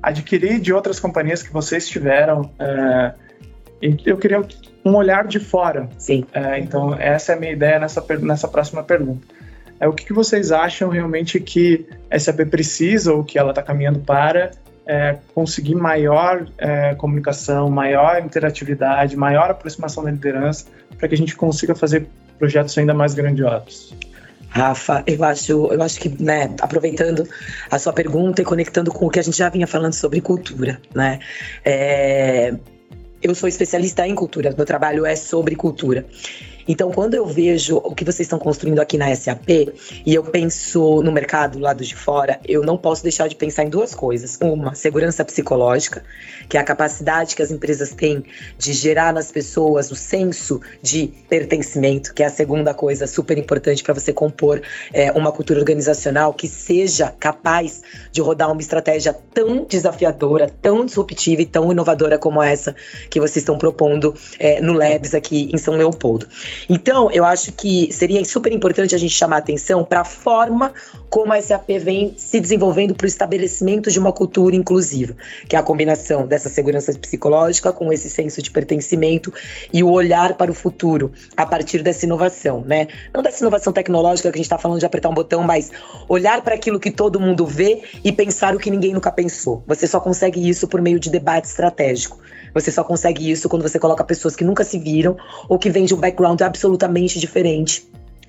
adquirir 0.00 0.60
de 0.60 0.72
outras 0.72 1.00
companhias 1.00 1.42
que 1.42 1.52
vocês 1.52 1.88
tiveram. 1.88 2.48
É, 2.56 3.14
eu 4.06 4.16
queria 4.16 4.40
um 4.84 4.94
olhar 4.94 5.26
de 5.26 5.40
fora. 5.40 5.88
Sim. 5.98 6.24
É, 6.32 6.60
então, 6.60 6.94
essa 6.94 7.32
é 7.32 7.34
a 7.34 7.38
minha 7.40 7.52
ideia 7.52 7.80
nessa, 7.80 8.00
nessa 8.20 8.46
próxima 8.46 8.84
pergunta. 8.84 9.26
É 9.80 9.88
o 9.88 9.92
que, 9.92 10.04
que 10.04 10.12
vocês 10.12 10.52
acham 10.52 10.88
realmente 10.88 11.40
que 11.40 11.84
a 12.08 12.16
SAP 12.16 12.48
precisa 12.48 13.12
ou 13.12 13.24
que 13.24 13.40
ela 13.40 13.50
está 13.50 13.60
caminhando 13.60 13.98
para 13.98 14.52
é, 14.86 15.18
conseguir 15.34 15.74
maior 15.74 16.46
é, 16.58 16.94
comunicação, 16.94 17.70
maior 17.70 18.22
interatividade, 18.22 19.16
maior 19.16 19.50
aproximação 19.50 20.04
da 20.04 20.10
liderança, 20.10 20.66
para 20.98 21.08
que 21.08 21.14
a 21.14 21.18
gente 21.18 21.34
consiga 21.36 21.74
fazer 21.74 22.06
projetos 22.38 22.76
ainda 22.76 22.94
mais 22.94 23.14
grandiosos. 23.14 23.94
Rafa, 24.48 25.02
eu 25.06 25.24
acho, 25.24 25.52
eu 25.72 25.82
acho 25.82 25.98
que, 25.98 26.22
né, 26.22 26.54
aproveitando 26.60 27.28
a 27.68 27.78
sua 27.78 27.92
pergunta 27.92 28.40
e 28.40 28.44
conectando 28.44 28.92
com 28.92 29.06
o 29.06 29.10
que 29.10 29.18
a 29.18 29.22
gente 29.22 29.36
já 29.36 29.48
vinha 29.48 29.66
falando 29.66 29.94
sobre 29.94 30.20
cultura, 30.20 30.80
né, 30.94 31.18
é, 31.64 32.54
eu 33.20 33.34
sou 33.34 33.48
especialista 33.48 34.06
em 34.06 34.14
cultura, 34.14 34.54
meu 34.56 34.66
trabalho 34.66 35.04
é 35.04 35.16
sobre 35.16 35.56
cultura. 35.56 36.06
Então, 36.66 36.90
quando 36.90 37.14
eu 37.14 37.26
vejo 37.26 37.76
o 37.76 37.94
que 37.94 38.04
vocês 38.04 38.20
estão 38.20 38.38
construindo 38.38 38.80
aqui 38.80 38.96
na 38.96 39.14
SAP 39.14 39.48
e 40.04 40.14
eu 40.14 40.22
penso 40.22 41.02
no 41.02 41.12
mercado 41.12 41.58
lado 41.58 41.84
de 41.84 41.94
fora, 41.94 42.40
eu 42.46 42.62
não 42.62 42.76
posso 42.76 43.02
deixar 43.02 43.28
de 43.28 43.34
pensar 43.34 43.64
em 43.64 43.68
duas 43.68 43.94
coisas. 43.94 44.38
Uma, 44.40 44.74
segurança 44.74 45.24
psicológica, 45.24 46.02
que 46.48 46.56
é 46.56 46.60
a 46.60 46.64
capacidade 46.64 47.36
que 47.36 47.42
as 47.42 47.50
empresas 47.50 47.90
têm 47.90 48.24
de 48.58 48.72
gerar 48.72 49.12
nas 49.12 49.30
pessoas 49.30 49.90
o 49.90 49.96
senso 49.96 50.60
de 50.82 51.12
pertencimento, 51.28 52.14
que 52.14 52.22
é 52.22 52.26
a 52.26 52.30
segunda 52.30 52.72
coisa 52.72 53.06
super 53.06 53.36
importante 53.36 53.82
para 53.82 53.94
você 53.94 54.12
compor 54.12 54.62
é, 54.92 55.12
uma 55.12 55.32
cultura 55.32 55.60
organizacional 55.60 56.32
que 56.32 56.48
seja 56.48 57.12
capaz 57.18 57.82
de 58.10 58.20
rodar 58.20 58.50
uma 58.50 58.60
estratégia 58.60 59.14
tão 59.32 59.64
desafiadora, 59.64 60.50
tão 60.62 60.84
disruptiva 60.84 61.42
e 61.42 61.46
tão 61.46 61.70
inovadora 61.70 62.18
como 62.18 62.42
essa 62.42 62.74
que 63.10 63.20
vocês 63.20 63.38
estão 63.38 63.58
propondo 63.58 64.14
é, 64.38 64.60
no 64.60 64.72
Labs 64.72 65.14
aqui 65.14 65.50
em 65.52 65.58
São 65.58 65.76
Leopoldo. 65.76 66.26
Então, 66.68 67.10
eu 67.10 67.24
acho 67.24 67.52
que 67.52 67.92
seria 67.92 68.24
super 68.24 68.52
importante 68.52 68.94
a 68.94 68.98
gente 68.98 69.14
chamar 69.14 69.38
atenção 69.38 69.84
para 69.84 70.00
a 70.00 70.04
forma 70.04 70.72
como 71.10 71.32
a 71.32 71.40
SAP 71.40 71.68
vem 71.78 72.14
se 72.16 72.40
desenvolvendo 72.40 72.94
para 72.94 73.04
o 73.04 73.08
estabelecimento 73.08 73.90
de 73.90 73.98
uma 73.98 74.12
cultura 74.12 74.56
inclusiva, 74.56 75.14
que 75.48 75.54
é 75.54 75.58
a 75.58 75.62
combinação 75.62 76.26
dessa 76.26 76.48
segurança 76.48 76.92
psicológica 76.98 77.72
com 77.72 77.92
esse 77.92 78.10
senso 78.10 78.42
de 78.42 78.50
pertencimento 78.50 79.32
e 79.72 79.82
o 79.82 79.90
olhar 79.90 80.34
para 80.34 80.50
o 80.50 80.54
futuro 80.54 81.12
a 81.36 81.46
partir 81.46 81.82
dessa 81.82 82.04
inovação, 82.04 82.62
né? 82.66 82.88
Não 83.12 83.22
dessa 83.22 83.42
inovação 83.42 83.72
tecnológica 83.72 84.30
que 84.30 84.36
a 84.36 84.38
gente 84.38 84.46
está 84.46 84.58
falando 84.58 84.80
de 84.80 84.86
apertar 84.86 85.08
um 85.08 85.14
botão, 85.14 85.42
mas 85.42 85.70
olhar 86.08 86.42
para 86.42 86.54
aquilo 86.54 86.80
que 86.80 86.90
todo 86.90 87.20
mundo 87.20 87.46
vê 87.46 87.82
e 88.02 88.10
pensar 88.10 88.54
o 88.54 88.58
que 88.58 88.70
ninguém 88.70 88.92
nunca 88.92 89.12
pensou. 89.12 89.62
Você 89.66 89.86
só 89.86 90.00
consegue 90.00 90.48
isso 90.48 90.66
por 90.66 90.80
meio 90.80 90.98
de 90.98 91.10
debate 91.10 91.46
estratégico. 91.46 92.18
Você 92.54 92.70
só 92.70 92.84
consegue 92.84 93.28
isso 93.28 93.48
quando 93.48 93.62
você 93.62 93.80
coloca 93.80 94.04
pessoas 94.04 94.36
que 94.36 94.44
nunca 94.44 94.62
se 94.62 94.78
viram 94.78 95.16
ou 95.48 95.58
que 95.58 95.68
vêm 95.68 95.84
de 95.84 95.94
um 95.94 95.98
background 95.98 96.40
absolutamente 96.44 97.18
diferente 97.18 97.86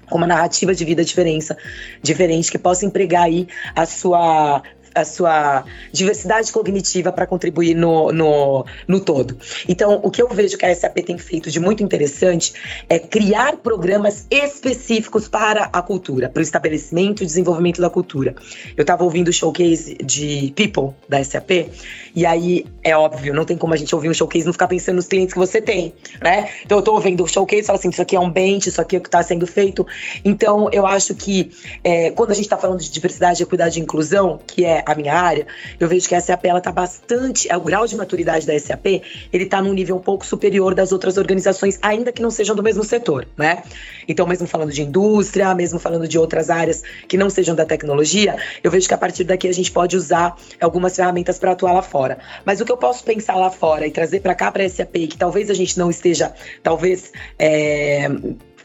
com 0.09 0.17
uma 0.17 0.27
narrativa 0.27 0.73
de 0.73 0.85
vida 0.85 1.03
diferença, 1.03 1.57
diferente, 2.01 2.51
que 2.51 2.57
possa 2.59 2.85
empregar 2.85 3.23
aí 3.23 3.47
a 3.75 3.85
sua 3.85 4.61
a 4.95 5.05
sua 5.05 5.65
diversidade 5.91 6.51
cognitiva 6.51 7.11
para 7.11 7.27
contribuir 7.27 7.75
no, 7.75 8.11
no, 8.11 8.65
no 8.87 8.99
todo. 8.99 9.37
Então, 9.67 9.99
o 10.03 10.09
que 10.09 10.21
eu 10.21 10.29
vejo 10.29 10.57
que 10.57 10.65
a 10.65 10.73
SAP 10.73 10.97
tem 11.05 11.17
feito 11.17 11.51
de 11.51 11.59
muito 11.59 11.83
interessante 11.83 12.53
é 12.89 12.97
criar 12.97 13.57
programas 13.57 14.25
específicos 14.31 15.27
para 15.27 15.69
a 15.71 15.81
cultura, 15.81 16.29
para 16.29 16.39
o 16.39 16.43
estabelecimento 16.43 17.23
e 17.23 17.25
desenvolvimento 17.25 17.81
da 17.81 17.89
cultura. 17.89 18.35
Eu 18.75 18.81
estava 18.81 19.03
ouvindo 19.03 19.27
o 19.27 19.33
showcase 19.33 19.95
de 19.95 20.53
People 20.55 20.95
da 21.07 21.23
SAP, 21.23 21.69
e 22.15 22.25
aí 22.25 22.65
é 22.83 22.95
óbvio, 22.95 23.33
não 23.33 23.45
tem 23.45 23.57
como 23.57 23.73
a 23.73 23.77
gente 23.77 23.93
ouvir 23.93 24.09
um 24.09 24.13
showcase 24.13 24.43
e 24.43 24.45
não 24.45 24.53
ficar 24.53 24.67
pensando 24.67 24.95
nos 24.95 25.07
clientes 25.07 25.33
que 25.33 25.39
você 25.39 25.61
tem, 25.61 25.93
né? 26.21 26.49
Então 26.63 26.77
eu 26.77 26.79
estou 26.79 26.95
ouvindo 26.95 27.23
o 27.23 27.27
showcase 27.27 27.63
e 27.63 27.65
falo 27.65 27.77
assim, 27.77 27.89
isso 27.89 28.01
aqui 28.01 28.15
é 28.15 28.19
um 28.19 28.29
bench, 28.29 28.69
isso 28.69 28.79
aqui 28.79 28.95
é 28.95 28.99
o 28.99 29.01
que 29.01 29.07
está 29.07 29.21
sendo 29.21 29.45
feito. 29.45 29.85
Então, 30.23 30.69
eu 30.71 30.85
acho 30.85 31.13
que 31.15 31.51
é, 31.83 32.11
quando 32.11 32.31
a 32.31 32.33
gente 32.33 32.45
está 32.45 32.57
falando 32.57 32.79
de 32.79 32.89
diversidade, 32.89 33.43
equidade 33.43 33.79
e 33.79 33.83
inclusão, 33.83 34.39
que 34.45 34.63
é 34.63 34.83
a 34.85 34.95
minha 34.95 35.13
área, 35.13 35.47
eu 35.79 35.87
vejo 35.87 36.07
que 36.07 36.15
a 36.15 36.21
SAP 36.21 36.45
ela 36.45 36.61
tá 36.61 36.71
bastante, 36.71 37.47
o 37.53 37.59
grau 37.61 37.85
de 37.87 37.95
maturidade 37.95 38.45
da 38.45 38.57
SAP, 38.59 38.85
ele 39.31 39.43
está 39.43 39.61
num 39.61 39.73
nível 39.73 39.95
um 39.95 40.01
pouco 40.01 40.25
superior 40.25 40.73
das 40.75 40.91
outras 40.91 41.17
organizações, 41.17 41.79
ainda 41.81 42.11
que 42.11 42.21
não 42.21 42.31
sejam 42.31 42.55
do 42.55 42.63
mesmo 42.63 42.83
setor, 42.83 43.27
né? 43.37 43.63
Então, 44.07 44.25
mesmo 44.27 44.47
falando 44.47 44.71
de 44.71 44.81
indústria, 44.81 45.53
mesmo 45.55 45.79
falando 45.79 46.07
de 46.07 46.17
outras 46.17 46.49
áreas 46.49 46.83
que 47.07 47.17
não 47.17 47.29
sejam 47.29 47.55
da 47.55 47.65
tecnologia, 47.65 48.37
eu 48.63 48.71
vejo 48.71 48.87
que 48.87 48.93
a 48.93 48.97
partir 48.97 49.23
daqui 49.23 49.47
a 49.47 49.53
gente 49.53 49.71
pode 49.71 49.95
usar 49.97 50.35
algumas 50.59 50.95
ferramentas 50.95 51.39
para 51.39 51.51
atuar 51.51 51.73
lá 51.73 51.81
fora. 51.81 52.17
Mas 52.43 52.61
o 52.61 52.65
que 52.65 52.71
eu 52.71 52.77
posso 52.77 53.03
pensar 53.03 53.35
lá 53.35 53.49
fora 53.49 53.87
e 53.87 53.91
trazer 53.91 54.21
para 54.21 54.35
cá 54.35 54.51
para 54.51 54.63
a 54.63 54.69
SAP, 54.69 54.93
que 55.09 55.17
talvez 55.17 55.49
a 55.49 55.53
gente 55.53 55.77
não 55.77 55.89
esteja, 55.89 56.33
talvez 56.61 57.11
é, 57.39 58.09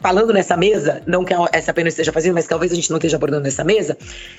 falando 0.01 0.33
nessa 0.33 0.57
mesa, 0.57 1.01
não 1.05 1.23
que 1.23 1.33
a 1.33 1.61
SAP 1.61 1.77
não 1.77 1.87
esteja 1.87 2.11
fazendo, 2.11 2.33
mas 2.33 2.47
talvez 2.47 2.71
a 2.71 2.75
gente 2.75 2.89
não 2.89 2.97
esteja 2.97 3.17
abordando 3.17 3.43
nessa 3.43 3.63
mesa, 3.63 3.95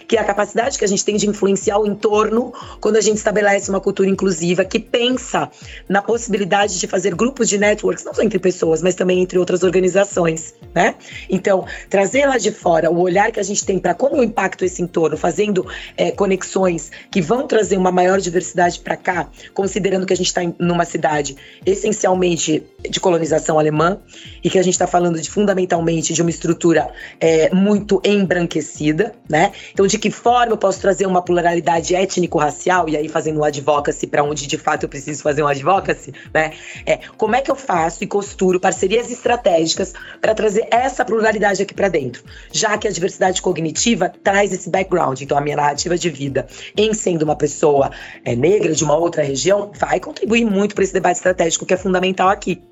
que 0.08 0.16
é 0.16 0.20
a 0.20 0.24
capacidade 0.24 0.76
que 0.76 0.84
a 0.84 0.88
gente 0.88 1.04
tem 1.04 1.16
de 1.16 1.28
influenciar 1.28 1.78
o 1.78 1.86
entorno 1.86 2.52
quando 2.80 2.96
a 2.96 3.00
gente 3.00 3.18
estabelece 3.18 3.70
uma 3.70 3.80
cultura 3.80 4.08
inclusiva 4.08 4.64
que 4.64 4.80
pensa 4.80 5.48
na 5.88 6.02
possibilidade 6.02 6.78
de 6.78 6.86
fazer 6.86 7.14
grupos 7.14 7.48
de 7.48 7.58
networks, 7.58 8.04
não 8.04 8.12
só 8.12 8.22
entre 8.22 8.40
pessoas, 8.40 8.82
mas 8.82 8.96
também 8.96 9.20
entre 9.20 9.38
outras 9.38 9.62
organizações, 9.62 10.54
né? 10.74 10.96
Então, 11.30 11.64
trazer 11.88 12.26
lá 12.26 12.38
de 12.38 12.50
fora 12.50 12.90
o 12.90 13.00
olhar 13.00 13.30
que 13.30 13.38
a 13.38 13.44
gente 13.44 13.64
tem 13.64 13.78
para 13.78 13.94
como 13.94 14.16
eu 14.16 14.24
impacto 14.24 14.64
esse 14.64 14.82
entorno, 14.82 15.16
fazendo 15.16 15.64
é, 15.96 16.10
conexões 16.10 16.90
que 17.10 17.22
vão 17.22 17.46
trazer 17.46 17.76
uma 17.76 17.92
maior 17.92 18.20
diversidade 18.20 18.80
para 18.80 18.96
cá, 18.96 19.28
considerando 19.54 20.06
que 20.06 20.12
a 20.12 20.16
gente 20.16 20.26
está 20.26 20.40
numa 20.58 20.84
cidade 20.84 21.36
essencialmente 21.64 22.64
de 22.88 22.98
colonização 22.98 23.58
alemã 23.58 24.00
e 24.42 24.50
que 24.50 24.58
a 24.58 24.62
gente 24.62 24.74
está 24.74 24.88
falando 24.88 25.20
de 25.20 25.30
fundamentalmente 25.30 25.51
fundamentalmente 25.52 26.14
de 26.14 26.22
uma 26.22 26.30
estrutura 26.30 26.90
é, 27.20 27.54
muito 27.54 28.00
embranquecida, 28.04 29.14
né? 29.28 29.52
Então, 29.72 29.86
de 29.86 29.98
que 29.98 30.10
forma 30.10 30.52
eu 30.52 30.56
posso 30.56 30.80
trazer 30.80 31.06
uma 31.06 31.22
pluralidade 31.22 31.94
étnico-racial, 31.94 32.88
e 32.88 32.96
aí 32.96 33.08
fazendo 33.08 33.40
um 33.40 33.44
advocacy 33.44 34.06
para 34.06 34.24
onde 34.24 34.46
de 34.46 34.56
fato 34.56 34.84
eu 34.84 34.88
preciso 34.88 35.22
fazer 35.22 35.42
um 35.42 35.46
advocacy, 35.46 36.12
né? 36.32 36.52
É, 36.86 36.98
como 37.16 37.36
é 37.36 37.40
que 37.40 37.50
eu 37.50 37.54
faço 37.54 38.02
e 38.02 38.06
costuro 38.06 38.58
parcerias 38.58 39.10
estratégicas 39.10 39.92
para 40.20 40.34
trazer 40.34 40.66
essa 40.70 41.04
pluralidade 41.04 41.62
aqui 41.62 41.74
para 41.74 41.88
dentro? 41.88 42.24
Já 42.50 42.76
que 42.78 42.88
a 42.88 42.90
diversidade 42.90 43.42
cognitiva 43.42 44.10
traz 44.22 44.52
esse 44.52 44.70
background, 44.70 45.20
então 45.20 45.36
a 45.36 45.40
minha 45.40 45.56
narrativa 45.56 45.96
de 45.98 46.08
vida 46.08 46.46
em 46.76 46.94
sendo 46.94 47.22
uma 47.22 47.36
pessoa 47.36 47.90
é, 48.24 48.34
negra 48.34 48.72
de 48.72 48.82
uma 48.82 48.96
outra 48.96 49.22
região 49.22 49.70
vai 49.78 50.00
contribuir 50.00 50.44
muito 50.44 50.74
para 50.74 50.84
esse 50.84 50.92
debate 50.92 51.16
estratégico 51.16 51.66
que 51.66 51.74
é 51.74 51.76
fundamental 51.76 52.28
aqui. 52.28 52.62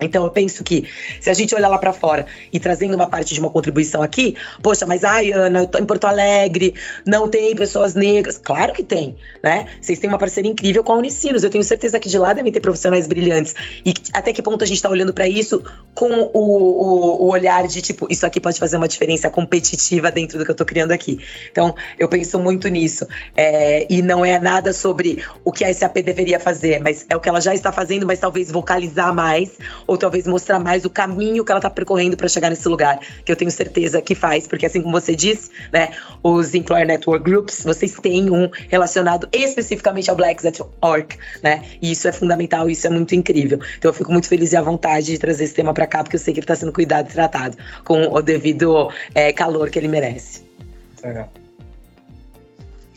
Então 0.00 0.24
eu 0.24 0.30
penso 0.30 0.62
que 0.62 0.84
se 1.20 1.30
a 1.30 1.34
gente 1.34 1.54
olhar 1.54 1.68
lá 1.68 1.78
para 1.78 1.92
fora 1.92 2.26
e 2.52 2.60
trazendo 2.60 2.94
uma 2.94 3.06
parte 3.06 3.32
de 3.32 3.40
uma 3.40 3.48
contribuição 3.48 4.02
aqui, 4.02 4.36
poxa, 4.62 4.84
mas 4.84 5.04
ai, 5.04 5.32
Ana, 5.32 5.60
eu 5.60 5.66
tô 5.66 5.78
em 5.78 5.86
Porto 5.86 6.04
Alegre, 6.04 6.74
não 7.06 7.28
tem 7.28 7.54
pessoas 7.56 7.94
negras. 7.94 8.38
Claro 8.38 8.74
que 8.74 8.82
tem, 8.82 9.16
né? 9.42 9.66
Vocês 9.80 9.98
têm 9.98 10.08
uma 10.08 10.18
parceria 10.18 10.50
incrível 10.50 10.84
com 10.84 10.92
a 10.92 10.96
Unicinos. 10.96 11.42
Eu 11.42 11.50
tenho 11.50 11.64
certeza 11.64 11.98
que 11.98 12.08
de 12.08 12.18
lá 12.18 12.34
devem 12.34 12.52
ter 12.52 12.60
profissionais 12.60 13.06
brilhantes. 13.06 13.54
E 13.84 13.94
até 14.12 14.32
que 14.32 14.42
ponto 14.42 14.62
a 14.62 14.66
gente 14.66 14.76
está 14.76 14.90
olhando 14.90 15.14
para 15.14 15.26
isso 15.26 15.62
com 15.94 16.10
o, 16.10 16.30
o, 16.34 17.24
o, 17.24 17.28
olhar 17.28 17.66
de 17.66 17.80
tipo, 17.80 18.06
isso 18.10 18.26
aqui 18.26 18.38
pode 18.38 18.58
fazer 18.58 18.76
uma 18.76 18.88
diferença 18.88 19.30
competitiva 19.30 20.10
dentro 20.10 20.38
do 20.38 20.44
que 20.44 20.50
eu 20.50 20.54
tô 20.54 20.64
criando 20.64 20.92
aqui. 20.92 21.18
Então, 21.50 21.74
eu 21.98 22.08
penso 22.08 22.38
muito 22.38 22.68
nisso. 22.68 23.06
É, 23.34 23.86
e 23.88 24.02
não 24.02 24.24
é 24.24 24.38
nada 24.38 24.74
sobre 24.74 25.24
o 25.42 25.50
que 25.50 25.64
a 25.64 25.72
SAP 25.72 25.96
deveria 25.96 26.38
fazer, 26.38 26.80
mas 26.82 27.06
é 27.08 27.16
o 27.16 27.20
que 27.20 27.28
ela 27.28 27.40
já 27.40 27.54
está 27.54 27.72
fazendo, 27.72 28.06
mas 28.06 28.18
talvez 28.18 28.50
vocalizar 28.50 29.14
mais 29.14 29.52
ou 29.86 29.96
talvez 29.96 30.26
mostrar 30.26 30.58
mais 30.58 30.84
o 30.84 30.90
caminho 30.90 31.44
que 31.44 31.50
ela 31.50 31.58
está 31.58 31.70
percorrendo 31.70 32.16
para 32.16 32.28
chegar 32.28 32.50
nesse 32.50 32.68
lugar, 32.68 32.98
que 33.24 33.30
eu 33.30 33.36
tenho 33.36 33.50
certeza 33.50 34.00
que 34.00 34.14
faz, 34.14 34.46
porque 34.46 34.66
assim 34.66 34.82
como 34.82 34.98
você 34.98 35.14
disse, 35.14 35.50
né, 35.72 35.90
os 36.22 36.54
Employer 36.54 36.86
Network 36.86 37.24
Groups, 37.24 37.62
vocês 37.64 37.92
têm 37.94 38.30
um 38.30 38.48
relacionado 38.68 39.28
especificamente 39.32 40.10
ao 40.10 40.16
Blacks 40.16 40.44
at 40.44 40.60
Work, 40.82 41.16
né, 41.42 41.62
e 41.80 41.92
isso 41.92 42.08
é 42.08 42.12
fundamental, 42.12 42.68
isso 42.68 42.86
é 42.86 42.90
muito 42.90 43.14
incrível. 43.14 43.58
Então 43.78 43.90
eu 43.90 43.94
fico 43.94 44.12
muito 44.12 44.28
feliz 44.28 44.52
e 44.52 44.56
à 44.56 44.62
vontade 44.62 45.06
de 45.06 45.18
trazer 45.18 45.44
esse 45.44 45.54
tema 45.54 45.72
para 45.72 45.86
cá, 45.86 46.02
porque 46.02 46.16
eu 46.16 46.20
sei 46.20 46.32
que 46.32 46.40
ele 46.40 46.44
está 46.44 46.56
sendo 46.56 46.72
cuidado 46.72 47.08
e 47.10 47.12
tratado 47.12 47.56
com 47.84 48.08
o 48.08 48.22
devido 48.22 48.90
é, 49.14 49.32
calor 49.32 49.70
que 49.70 49.78
ele 49.78 49.88
merece. 49.88 50.44
Legal. 51.02 51.30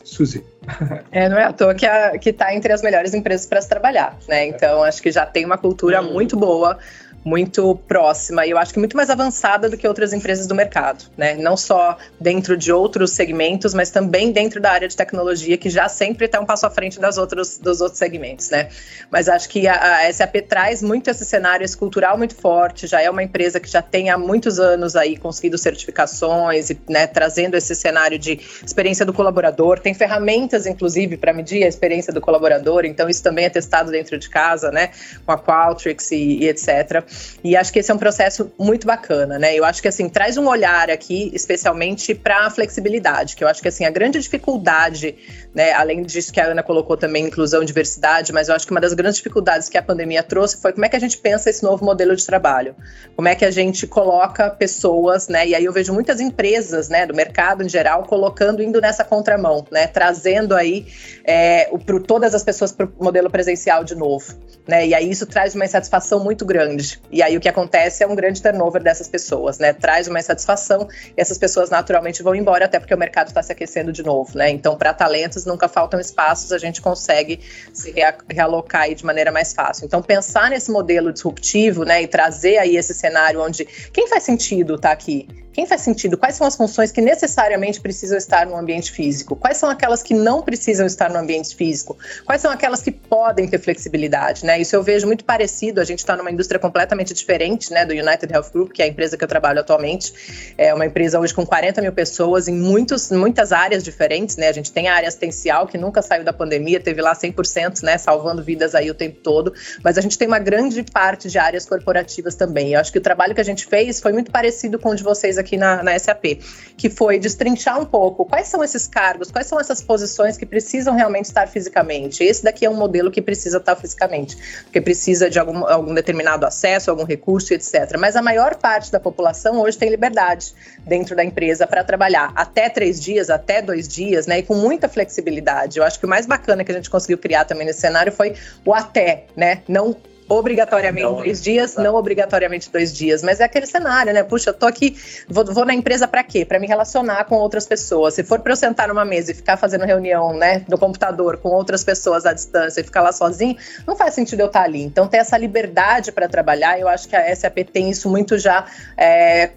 Suzy. 0.04 0.44
É, 1.12 1.28
não 1.28 1.38
é 1.38 1.44
à 1.44 1.54
toa 1.54 1.74
que, 1.74 1.86
a, 1.86 2.18
que 2.18 2.32
tá 2.32 2.54
entre 2.54 2.72
as 2.72 2.82
melhores 2.82 3.14
empresas 3.14 3.46
para 3.46 3.62
se 3.62 3.68
trabalhar, 3.68 4.16
né? 4.28 4.48
Então, 4.48 4.84
acho 4.84 5.02
que 5.02 5.12
já 5.12 5.26
tem 5.26 5.46
uma 5.46 5.58
cultura 5.58 6.02
muito 6.02 6.38
boa 6.38 6.78
muito 7.24 7.76
próxima 7.88 8.46
e 8.46 8.52
eu 8.52 8.58
acho 8.58 8.74
que 8.74 8.80
muito 8.80 8.96
mais 8.96 9.10
avançada 9.10 9.70
do 9.70 9.78
que 9.78 9.88
outras 9.88 10.14
empresas 10.14 10.48
do 10.48 10.56
mercado, 10.56 11.06
né? 11.18 11.36
Não 11.36 11.58
só 11.58 11.98
dentro 12.20 12.56
de 12.56 12.72
outros 12.72 13.12
segmentos, 13.12 13.74
mas 13.74 13.90
também 13.90 14.32
dentro 14.32 14.62
da 14.62 14.72
área 14.72 14.88
de 14.88 14.96
tecnologia, 14.96 15.58
que 15.58 15.70
já 15.70 15.90
sempre 15.90 16.26
está 16.26 16.40
um 16.40 16.46
passo 16.46 16.66
à 16.66 16.70
frente 16.70 17.00
das 17.00 17.18
outros, 17.18 17.58
dos 17.58 17.82
outros 17.82 17.98
segmentos, 17.98 18.50
né? 18.50 18.70
Mas 19.12 19.28
acho 19.28 19.50
que 19.50 19.68
a, 19.68 20.08
a 20.08 20.14
SAP 20.14 20.36
traz 20.48 20.82
muito 20.82 21.10
esse 21.10 21.26
cenário 21.26 21.64
esse 21.64 21.76
cultural 21.76 22.18
muito 22.18 22.36
forte, 22.36 22.88
já 22.88 23.02
é 23.02 23.10
uma 23.10 23.24
empresa 23.24 23.60
que 23.60 23.68
já 23.68 23.82
tem 23.82 24.10
há 24.10 24.18
muitos 24.18 24.60
anos 24.60 24.96
aí 24.96 25.18
conseguido 25.18 25.58
certificações 25.58 26.70
e 26.70 26.80
né, 26.90 27.08
trazendo 27.08 27.56
esse 27.56 27.76
cenário 27.76 28.18
de 28.18 28.40
experiência 28.66 29.06
do 29.06 29.14
colaborador, 29.14 29.80
tem 29.80 29.94
ferramentas, 29.94 30.66
inclusive, 30.66 31.18
para 31.18 31.34
medir 31.34 31.64
a 31.64 31.68
experiência 31.68 32.14
do 32.14 32.22
colaborador, 32.22 32.86
então 32.86 33.10
isso 33.10 33.22
também 33.22 33.46
é 33.46 33.50
testado 33.50 33.92
dentro 33.92 34.18
de 34.18 34.30
casa, 34.30 34.72
né? 34.72 34.92
Com 35.26 35.32
a 35.32 35.38
Qualtrics 35.38 36.12
e, 36.12 36.40
e 36.40 36.48
etc. 36.48 37.04
E 37.44 37.56
acho 37.56 37.72
que 37.72 37.80
esse 37.80 37.92
é 37.92 37.94
um 37.94 37.98
processo 37.98 38.52
muito 38.58 38.86
bacana, 38.86 39.40
né? 39.40 39.56
Eu 39.56 39.66
acho 39.66 39.82
que 39.82 39.88
assim 39.88 40.10
traz 40.10 40.38
um 40.38 40.48
olhar 40.48 40.90
aqui, 40.90 41.32
especialmente 41.34 42.14
para 42.14 42.46
a 42.46 42.50
flexibilidade, 42.50 43.36
que 43.36 43.44
eu 43.44 43.48
acho 43.48 43.62
que 43.62 43.68
assim 43.68 43.86
a 43.86 43.90
grande 43.90 44.20
dificuldade, 44.20 45.16
né? 45.54 45.72
Além 45.74 46.04
disso 46.04 46.32
que 46.34 46.40
a 46.40 46.48
Ana 46.48 46.64
colocou 46.64 46.98
também 46.98 47.26
inclusão, 47.26 47.64
diversidade, 47.64 48.34
mas 48.34 48.50
eu 48.50 48.56
acho 48.56 48.66
que 48.66 48.72
uma 48.72 48.82
das 48.82 48.94
grandes 48.94 49.18
dificuldades 49.18 49.70
que 49.70 49.78
a 49.78 49.84
pandemia 49.84 50.22
trouxe 50.24 50.62
foi 50.62 50.74
como 50.74 50.86
é 50.86 50.90
que 50.90 50.96
a 50.96 51.00
gente 51.00 51.18
pensa 51.18 51.50
esse 51.50 51.64
novo 51.64 51.84
modelo 51.86 52.16
de 52.16 52.26
trabalho, 52.26 52.76
como 53.16 53.28
é 53.28 53.36
que 53.36 53.46
a 53.46 53.52
gente 53.52 53.88
coloca 53.88 54.50
pessoas, 54.50 55.28
né? 55.28 55.48
E 55.48 55.56
aí 55.56 55.66
eu 55.66 55.74
vejo 55.74 55.94
muitas 55.94 56.20
empresas, 56.20 56.90
né, 56.90 57.06
do 57.06 57.14
mercado 57.14 57.64
em 57.64 57.70
geral 57.70 58.04
colocando 58.04 58.62
indo 58.62 58.82
nessa 58.82 59.04
contramão, 59.04 59.66
né? 59.72 59.88
Trazendo 59.88 60.56
aí 60.56 60.88
é, 61.24 61.70
para 61.86 62.00
todas 62.00 62.34
as 62.36 62.44
pessoas 62.44 62.72
para 62.72 62.86
o 62.86 63.04
modelo 63.04 63.30
presencial 63.30 63.84
de 63.84 63.96
novo, 63.96 64.36
né? 64.68 64.88
E 64.88 64.94
aí 64.94 65.10
isso 65.10 65.26
traz 65.26 65.56
uma 65.56 65.66
insatisfação 65.66 66.24
muito 66.24 66.46
grande. 66.46 66.99
E 67.12 67.24
aí 67.24 67.36
o 67.36 67.40
que 67.40 67.50
acontece 67.50 68.04
é 68.04 68.08
um 68.08 68.16
grande 68.16 68.42
turnover 68.42 68.84
dessas 68.84 69.08
pessoas, 69.08 69.58
né? 69.58 69.74
Traz 69.74 70.08
uma 70.08 70.20
insatisfação 70.20 70.88
e 71.18 71.20
essas 71.20 71.38
pessoas 71.38 71.70
naturalmente 71.70 72.22
vão 72.22 72.36
embora, 72.36 72.66
até 72.66 72.80
porque 72.80 72.94
o 72.94 72.98
mercado 72.98 73.28
está 73.28 73.42
se 73.42 73.52
aquecendo 73.52 73.92
de 73.92 74.04
novo, 74.04 74.38
né? 74.38 74.50
Então, 74.50 74.78
para 74.78 74.94
talentos 74.94 75.46
nunca 75.46 75.68
faltam 75.68 76.00
espaços, 76.00 76.52
a 76.52 76.58
gente 76.58 76.82
consegue 76.82 77.40
se 77.74 77.94
realocar 78.30 78.94
de 78.94 79.06
maneira 79.06 79.32
mais 79.32 79.54
fácil. 79.54 79.86
Então, 79.86 80.02
pensar 80.02 80.50
nesse 80.50 80.72
modelo 80.72 81.12
disruptivo, 81.12 81.84
né, 81.84 82.02
e 82.04 82.08
trazer 82.08 82.58
aí 82.58 82.78
esse 82.78 82.94
cenário 82.94 83.42
onde 83.42 83.66
quem 83.92 84.08
faz 84.08 84.24
sentido 84.24 84.78
tá 84.78 84.92
aqui? 84.92 85.28
Quem 85.60 85.66
faz 85.66 85.82
sentido? 85.82 86.18
Quais 86.18 86.36
são 86.36 86.48
as 86.48 86.56
funções 86.56 86.90
que 86.90 87.02
necessariamente 87.02 87.82
precisam 87.82 88.18
estar 88.18 88.46
no 88.46 88.56
ambiente 88.56 88.94
físico? 88.94 89.36
Quais 89.36 89.58
são 89.58 89.70
aquelas 89.70 90.02
que 90.02 90.14
não 90.14 90.42
precisam 90.42 90.86
estar 90.86 91.10
no 91.10 91.20
ambiente 91.20 91.54
físico? 91.54 91.98
Quais 92.26 92.42
são 92.42 92.50
aquelas 92.50 92.82
que 92.82 92.94
podem 92.94 93.46
ter 93.46 93.60
flexibilidade, 93.60 94.46
né? 94.46 94.62
Isso 94.62 94.74
eu 94.74 94.82
vejo 94.82 95.06
muito 95.06 95.26
parecido. 95.26 95.82
A 95.82 95.84
gente 95.84 96.00
está 96.00 96.16
numa 96.16 96.32
indústria 96.32 96.62
completamente 96.62 97.14
diferente, 97.14 97.74
né, 97.74 97.86
do 97.86 97.92
United 97.92 98.34
Health 98.34 98.52
Group, 98.54 98.72
que 98.72 98.82
é 98.82 98.86
a 98.86 98.88
empresa 98.88 99.18
que 99.18 99.24
eu 99.26 99.28
trabalho 99.28 99.60
atualmente. 99.60 100.54
É 100.58 100.74
uma 100.74 100.86
empresa 100.86 101.20
hoje 101.20 101.34
com 101.34 101.46
40 101.46 101.82
mil 101.82 101.92
pessoas 101.92 102.48
em 102.48 102.56
muitos, 102.56 103.12
muitas 103.12 103.52
áreas 103.52 103.84
diferentes, 103.84 104.38
né? 104.38 104.48
A 104.48 104.54
gente 104.54 104.72
tem 104.72 104.88
a 104.88 104.94
área 104.94 105.10
assistencial 105.10 105.68
que 105.68 105.78
nunca 105.78 106.02
saiu 106.02 106.24
da 106.24 106.32
pandemia, 106.32 106.80
teve 106.80 107.02
lá 107.02 107.14
100%, 107.14 107.84
né, 107.84 107.98
salvando 107.98 108.42
vidas 108.42 108.74
aí 108.76 108.90
o 108.90 108.94
tempo 108.94 109.20
todo. 109.22 109.54
Mas 109.84 109.98
a 109.98 110.02
gente 110.02 110.18
tem 110.18 110.26
uma 110.26 110.40
grande 110.40 110.82
parte 110.84 111.28
de 111.28 111.38
áreas 111.38 111.66
corporativas 111.66 112.34
também. 112.36 112.76
Eu 112.76 112.80
acho 112.80 112.94
que 112.94 112.98
o 112.98 113.02
trabalho 113.02 113.36
que 113.36 113.42
a 113.42 113.44
gente 113.44 113.66
fez 113.66 114.00
foi 114.00 114.14
muito 114.14 114.32
parecido 114.32 114.80
com 114.80 114.92
o 114.92 114.96
de 114.96 115.04
vocês 115.04 115.38
aqui 115.38 115.49
na, 115.58 115.84
na 115.84 115.98
SAP, 115.98 116.40
que 116.78 116.90
foi 116.90 117.20
destrinchar 117.20 117.80
um 117.80 117.86
pouco 117.86 118.26
quais 118.26 118.48
são 118.48 118.64
esses 118.64 118.88
cargos, 118.88 119.30
quais 119.32 119.48
são 119.48 119.60
essas 119.60 119.82
posições 119.82 120.38
que 120.38 120.46
precisam 120.46 120.96
realmente 120.96 121.26
estar 121.26 121.48
fisicamente. 121.48 122.24
Esse 122.24 122.44
daqui 122.44 122.66
é 122.66 122.70
um 122.70 122.76
modelo 122.76 123.12
que 123.12 123.22
precisa 123.22 123.58
estar 123.58 123.76
fisicamente, 123.76 124.38
porque 124.64 124.80
precisa 124.80 125.30
de 125.30 125.40
algum, 125.40 125.66
algum 125.66 125.94
determinado 125.94 126.46
acesso, 126.46 126.90
algum 126.90 127.04
recurso, 127.04 127.54
etc. 127.54 127.98
Mas 128.00 128.16
a 128.16 128.22
maior 128.22 128.56
parte 128.56 128.92
da 128.92 129.00
população 129.00 129.60
hoje 129.60 129.78
tem 129.78 129.90
liberdade 129.90 130.54
dentro 130.86 131.16
da 131.16 131.24
empresa 131.24 131.68
para 131.68 131.84
trabalhar 131.84 132.32
até 132.36 132.70
três 132.70 133.00
dias, 133.00 133.30
até 133.30 133.62
dois 133.62 133.88
dias, 133.88 134.26
né? 134.26 134.40
E 134.40 134.44
com 134.44 134.56
muita 134.56 134.88
flexibilidade. 134.88 135.80
Eu 135.80 135.84
acho 135.84 136.00
que 136.00 136.06
o 136.06 136.10
mais 136.10 136.26
bacana 136.26 136.64
que 136.64 136.72
a 136.72 136.76
gente 136.76 136.90
conseguiu 136.90 137.18
criar 137.18 137.46
também 137.46 137.66
nesse 137.66 137.82
cenário 137.82 138.12
foi 138.12 138.36
o 138.66 138.74
até, 138.74 139.26
né? 139.36 139.62
Não 139.68 139.96
obrigatoriamente 140.30 141.06
não, 141.06 141.18
três 141.18 141.42
dias, 141.42 141.74
tá. 141.74 141.82
não 141.82 141.96
obrigatoriamente 141.96 142.72
dois 142.72 142.94
dias, 142.94 143.24
mas 143.24 143.40
é 143.40 143.44
aquele 143.44 143.66
cenário, 143.66 144.14
né? 144.14 144.24
Puxa, 144.24 144.52
eu 144.52 144.54
tô 144.54 144.68
aqui, 144.68 144.96
vou, 145.28 145.44
vou 145.46 145.66
na 145.66 145.74
empresa 145.74 146.08
para 146.08 146.24
quê? 146.24 146.46
Para 146.46 146.60
me 146.60 146.68
relacionar 146.68 147.26
com 147.26 147.36
outras 147.36 147.66
pessoas. 147.66 148.14
Se 148.14 148.24
for 148.24 148.40
para 148.40 148.52
eu 148.52 148.56
sentar 148.56 148.88
numa 148.88 149.04
mesa 149.04 149.32
e 149.32 149.34
ficar 149.34 149.58
fazendo 149.58 149.86
reunião, 149.86 150.34
né, 150.34 150.64
no 150.70 150.78
computador 150.78 151.38
com 151.38 151.50
outras 151.50 151.84
pessoas 151.84 152.26
à 152.26 152.34
distância 152.34 152.82
e 152.82 152.84
ficar 152.84 153.02
lá 153.02 153.12
sozinho, 153.12 153.58
não 153.88 153.96
faz 153.96 154.14
sentido 154.14 154.42
eu 154.42 154.48
estar 154.48 154.62
ali. 154.62 154.84
Então, 154.84 155.08
ter 155.08 155.18
essa 155.18 155.38
liberdade 155.38 156.12
para 156.12 156.28
trabalhar, 156.28 156.80
eu 156.80 156.88
acho 156.88 157.10
que 157.10 157.16
a 157.16 157.36
SAP 157.36 157.58
tem 157.74 157.90
isso 157.90 158.10
muito 158.10 158.38
já 158.38 158.66
é, 158.96 159.52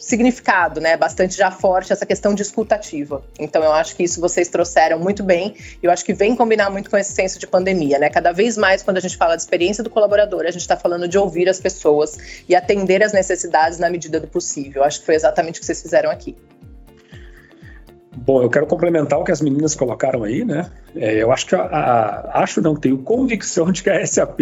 significado, 0.00 0.80
né? 0.80 0.96
Bastante 0.96 1.36
já 1.36 1.50
forte 1.50 1.92
essa 1.92 2.06
questão 2.06 2.34
discutativa. 2.34 3.22
Então 3.38 3.62
eu 3.62 3.72
acho 3.72 3.94
que 3.94 4.02
isso 4.02 4.20
vocês 4.20 4.48
trouxeram 4.48 4.98
muito 4.98 5.22
bem. 5.22 5.54
E 5.82 5.86
eu 5.86 5.90
acho 5.90 6.04
que 6.04 6.14
vem 6.14 6.34
combinar 6.34 6.70
muito 6.70 6.90
com 6.90 6.96
esse 6.96 7.12
senso 7.12 7.38
de 7.38 7.46
pandemia, 7.46 7.98
né? 7.98 8.08
Cada 8.08 8.32
vez 8.32 8.56
mais 8.56 8.82
quando 8.82 8.96
a 8.96 9.00
gente 9.00 9.16
fala 9.16 9.36
de 9.36 9.42
experiência 9.42 9.84
do 9.84 9.90
colaborador, 9.90 10.46
a 10.46 10.50
gente 10.50 10.62
está 10.62 10.76
falando 10.76 11.06
de 11.06 11.18
ouvir 11.18 11.48
as 11.48 11.60
pessoas 11.60 12.42
e 12.48 12.56
atender 12.56 13.02
as 13.02 13.12
necessidades 13.12 13.78
na 13.78 13.90
medida 13.90 14.18
do 14.18 14.26
possível. 14.26 14.82
Eu 14.82 14.86
acho 14.86 15.00
que 15.00 15.06
foi 15.06 15.14
exatamente 15.14 15.58
o 15.58 15.60
que 15.60 15.66
vocês 15.66 15.82
fizeram 15.82 16.10
aqui. 16.10 16.34
Bom, 18.16 18.42
eu 18.42 18.50
quero 18.50 18.66
complementar 18.66 19.18
o 19.18 19.24
que 19.24 19.30
as 19.30 19.40
meninas 19.40 19.74
colocaram 19.74 20.24
aí, 20.24 20.44
né? 20.44 20.70
É, 20.96 21.22
eu 21.22 21.30
acho 21.30 21.46
que 21.46 21.54
a, 21.54 21.62
a, 21.62 22.42
acho 22.42 22.60
não 22.60 22.74
tenho 22.74 22.98
convicção 22.98 23.70
de 23.70 23.82
que 23.82 23.90
a 23.90 24.04
SAP 24.04 24.40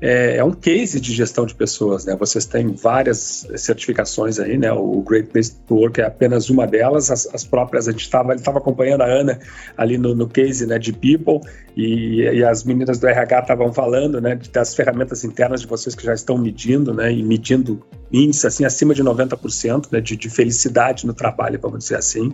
é, 0.00 0.36
é, 0.36 0.44
um 0.44 0.52
case 0.52 1.00
de 1.00 1.12
gestão 1.12 1.44
de 1.44 1.54
pessoas, 1.54 2.06
né? 2.06 2.16
Vocês 2.16 2.46
têm 2.46 2.74
várias 2.74 3.46
certificações 3.56 4.38
aí, 4.38 4.56
né? 4.56 4.72
O 4.72 5.02
Great 5.02 5.28
Place 5.28 5.54
to 5.66 5.74
Work 5.74 6.00
é 6.00 6.04
apenas 6.04 6.48
uma 6.48 6.66
delas. 6.66 7.10
As, 7.10 7.26
as 7.34 7.44
próprias 7.44 7.86
a 7.86 7.92
gente 7.92 8.02
estava 8.02 8.32
acompanhando 8.34 9.02
a 9.02 9.06
Ana 9.06 9.38
ali 9.76 9.98
no, 9.98 10.14
no 10.14 10.28
case, 10.28 10.66
né? 10.66 10.78
De 10.78 10.92
People 10.92 11.40
e, 11.76 12.22
e 12.22 12.44
as 12.44 12.64
meninas 12.64 12.98
do 12.98 13.06
RH 13.06 13.40
estavam 13.40 13.72
falando, 13.72 14.20
né? 14.20 14.38
Das 14.52 14.74
ferramentas 14.74 15.24
internas 15.24 15.60
de 15.60 15.66
vocês 15.66 15.94
que 15.94 16.04
já 16.04 16.14
estão 16.14 16.38
medindo, 16.38 16.94
né? 16.94 17.12
E 17.12 17.22
medindo 17.22 17.82
índice 18.12 18.46
assim 18.46 18.64
acima 18.64 18.94
de 18.94 19.02
90% 19.04 19.88
né, 19.92 20.00
de, 20.00 20.16
de, 20.16 20.28
felicidade 20.28 21.06
no 21.06 21.14
trabalho, 21.14 21.58
vamos 21.60 21.80
dizer 21.80 21.96
assim. 21.96 22.32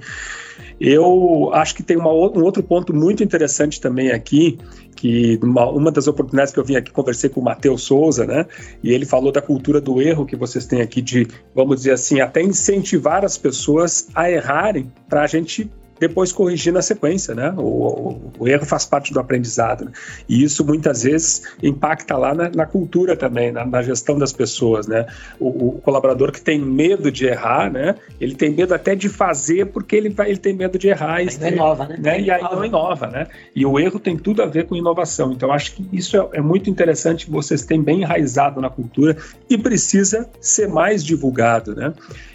Eu 0.80 1.50
acho 1.54 1.74
que 1.74 1.82
tem 1.82 1.96
uma, 1.96 2.10
um 2.10 2.44
outro 2.44 2.62
ponto 2.62 2.94
muito 2.94 3.22
interessante 3.22 3.80
também 3.80 4.10
aqui, 4.10 4.58
que 4.94 5.38
uma, 5.42 5.70
uma, 5.70 5.90
das 5.90 6.06
oportunidades 6.06 6.52
que 6.52 6.60
eu 6.60 6.64
vim 6.64 6.76
aqui, 6.76 6.90
conversei 6.90 7.30
com 7.30 7.40
o 7.40 7.44
Matheus 7.44 7.82
Souza, 7.82 8.26
né? 8.26 8.46
E 8.82 8.92
ele 8.92 9.06
falou 9.06 9.32
da 9.32 9.40
cultura 9.40 9.80
do 9.80 10.00
erro 10.02 10.26
que 10.26 10.36
vocês 10.36 10.66
têm 10.66 10.82
aqui, 10.82 11.00
de, 11.00 11.26
vamos 11.54 11.76
dizer 11.76 11.92
assim, 11.92 12.20
até 12.20 12.42
incentivar 12.42 13.24
as 13.24 13.38
pessoas 13.38 14.08
a 14.14 14.30
errarem 14.30 14.92
para 15.08 15.22
a 15.22 15.26
gente 15.26 15.70
depois 15.98 16.32
corrigir 16.32 16.72
na 16.72 16.82
sequência, 16.82 17.34
né? 17.34 17.52
O, 17.56 17.62
o, 17.62 18.32
o 18.40 18.48
erro 18.48 18.64
faz 18.64 18.84
parte 18.84 19.12
do 19.12 19.20
aprendizado. 19.20 19.86
Né? 19.86 19.92
E 20.28 20.42
isso 20.42 20.64
muitas 20.64 21.02
vezes 21.02 21.42
impacta 21.62 22.16
lá 22.16 22.34
na, 22.34 22.50
na 22.50 22.66
cultura 22.66 23.16
também, 23.16 23.50
na, 23.50 23.64
na, 23.64 23.82
gestão 23.82 24.18
das 24.18 24.32
pessoas, 24.32 24.86
né? 24.86 25.06
O, 25.38 25.68
o, 25.68 25.72
colaborador 25.80 26.32
que 26.32 26.40
tem 26.40 26.60
medo 26.60 27.10
de 27.10 27.26
errar, 27.26 27.70
né? 27.70 27.94
Ele 28.20 28.34
tem 28.34 28.50
medo 28.50 28.74
até 28.74 28.94
de 28.94 29.08
fazer 29.08 29.66
porque 29.66 29.96
ele, 29.96 30.08
vai, 30.08 30.30
ele 30.30 30.38
tem 30.38 30.54
medo 30.54 30.78
de 30.78 30.88
errar. 30.88 31.24
Mas 31.24 31.38
não 31.38 31.48
inova, 31.48 31.86
né? 31.86 31.96
né? 31.98 32.20
E 32.20 32.30
aí 32.30 32.42
não 32.42 32.64
inova, 32.64 33.06
né? 33.06 33.26
E 33.54 33.64
o 33.64 33.78
erro 33.78 33.98
tem 33.98 34.16
tudo 34.16 34.42
a 34.42 34.46
ver 34.46 34.66
com 34.66 34.76
inovação. 34.76 35.32
Então, 35.32 35.52
acho 35.52 35.74
que 35.74 35.88
isso 35.92 36.16
é, 36.16 36.38
é 36.38 36.40
muito 36.40 36.68
interessante, 36.68 37.30
vocês 37.30 37.64
têm 37.64 37.82
bem 37.82 38.02
enraizado 38.02 38.60
na 38.60 38.68
cultura 38.68 39.16
e 39.48 39.56
precisa 39.56 40.28
ser 40.40 40.68
mais 40.68 41.04
divulgado, 41.04 41.74
né? 41.74 41.92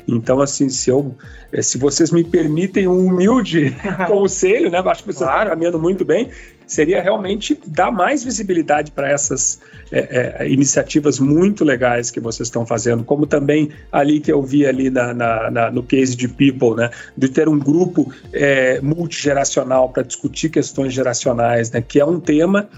Então, 0.08 0.42
assim, 0.42 0.70
se, 0.70 0.90
eu, 0.90 1.16
eh, 1.52 1.62
se 1.62 1.78
vocês 1.78 2.12
me 2.12 2.24
permitem 2.24 2.88
um 2.88 3.06
humilde 3.06 3.51
conselho, 4.08 4.70
né? 4.70 4.80
Acho 4.80 5.04
que 5.04 5.14
claro. 5.14 5.34
estão 5.34 5.50
caminhando 5.50 5.80
muito 5.80 6.06
bem, 6.06 6.30
seria 6.66 7.02
realmente 7.02 7.60
dar 7.68 7.92
mais 7.92 8.24
visibilidade 8.24 8.92
para 8.92 9.10
essas 9.10 9.60
é, 9.92 10.38
é, 10.40 10.50
iniciativas 10.50 11.20
muito 11.20 11.66
legais 11.66 12.10
que 12.10 12.20
vocês 12.20 12.48
estão 12.48 12.66
fazendo, 12.66 13.04
como 13.04 13.28
também 13.28 13.72
ali 13.92 14.20
que 14.20 14.32
eu 14.32 14.42
vi 14.42 14.66
ali 14.66 14.90
na, 14.90 15.14
na, 15.14 15.52
na 15.52 15.72
no 15.72 15.84
case 15.84 16.16
de 16.16 16.28
People, 16.28 16.76
né? 16.76 16.90
De 17.16 17.28
ter 17.28 17.50
um 17.50 17.60
grupo 17.60 18.12
é, 18.32 18.80
multigeracional 18.82 19.90
para 19.90 20.04
discutir 20.04 20.50
questões 20.50 20.94
geracionais, 20.94 21.72
né? 21.72 21.82
Que 21.82 22.00
é 22.00 22.06
um 22.06 22.20
tema 22.20 22.70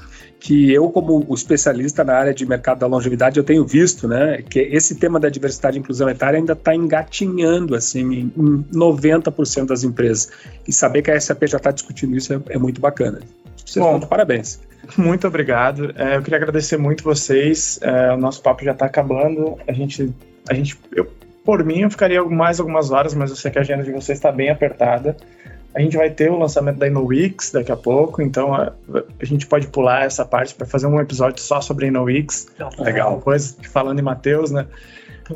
que 0.44 0.74
eu, 0.74 0.90
como 0.90 1.26
especialista 1.34 2.04
na 2.04 2.16
área 2.16 2.34
de 2.34 2.46
mercado 2.46 2.80
da 2.80 2.86
longevidade, 2.86 3.38
eu 3.38 3.46
tenho 3.46 3.66
visto, 3.66 4.10
né, 4.10 4.42
que 4.42 4.60
esse 4.60 4.96
tema 4.96 5.18
da 5.18 5.30
diversidade 5.30 5.78
e 5.78 5.80
inclusão 5.80 6.10
etária 6.10 6.38
ainda 6.38 6.52
está 6.52 6.76
engatinhando, 6.76 7.74
assim, 7.74 8.30
em 8.38 8.66
90% 8.74 9.68
das 9.68 9.86
empresas. 9.86 10.30
E 10.68 10.74
saber 10.74 11.02
que 11.02 11.10
a 11.12 11.20
SAP 11.20 11.44
já 11.46 11.56
está 11.56 11.72
discutindo 11.72 12.18
isso 12.18 12.34
é, 12.34 12.42
é, 12.50 12.58
muito 12.58 12.82
bacana. 12.82 13.22
Vocês 13.66 13.86
Bom, 13.86 14.02
parabéns. 14.02 14.60
Muito 14.98 15.26
obrigado. 15.26 15.94
É, 15.96 16.18
eu 16.18 16.22
queria 16.22 16.40
agradecer 16.40 16.76
muito 16.76 17.06
vocês. 17.06 17.80
É, 17.82 18.12
o 18.12 18.18
nosso 18.18 18.42
papo 18.42 18.66
já 18.66 18.74
está 18.74 18.86
acabando. 18.86 19.58
A 19.66 19.72
gente, 19.72 20.14
a 20.50 20.54
gente, 20.54 20.78
eu, 20.92 21.10
por 21.46 21.64
mim, 21.64 21.84
eu 21.84 21.90
ficaria 21.90 22.22
mais 22.22 22.60
algumas 22.60 22.92
horas, 22.92 23.14
mas 23.14 23.30
eu 23.30 23.38
sei 23.38 23.50
que 23.50 23.60
a 23.60 23.62
agenda 23.62 23.84
de 23.84 23.94
vocês 23.94 24.18
está 24.18 24.30
bem 24.30 24.50
apertada. 24.50 25.16
A 25.76 25.82
gente 25.82 25.98
vai 25.98 26.10
ter 26.10 26.30
o 26.30 26.38
lançamento 26.38 26.78
da 26.78 26.88
InnoWix 26.88 27.52
daqui 27.52 27.72
a 27.72 27.76
pouco, 27.76 28.22
então 28.22 28.54
a, 28.54 28.74
a 29.20 29.26
gente 29.26 29.48
pode 29.48 29.68
pular 29.68 30.06
essa 30.06 30.24
parte 30.24 30.54
para 30.54 30.68
fazer 30.68 30.86
um 30.86 31.00
episódio 31.00 31.42
só 31.42 31.62
sobre 31.62 31.86
a 31.86 31.88
InnoWix. 31.88 32.48
Legal. 32.78 33.18
Depois, 33.18 33.58
falando 33.72 34.00
em 34.00 34.04
Matheus, 34.04 34.52
né? 34.52 34.68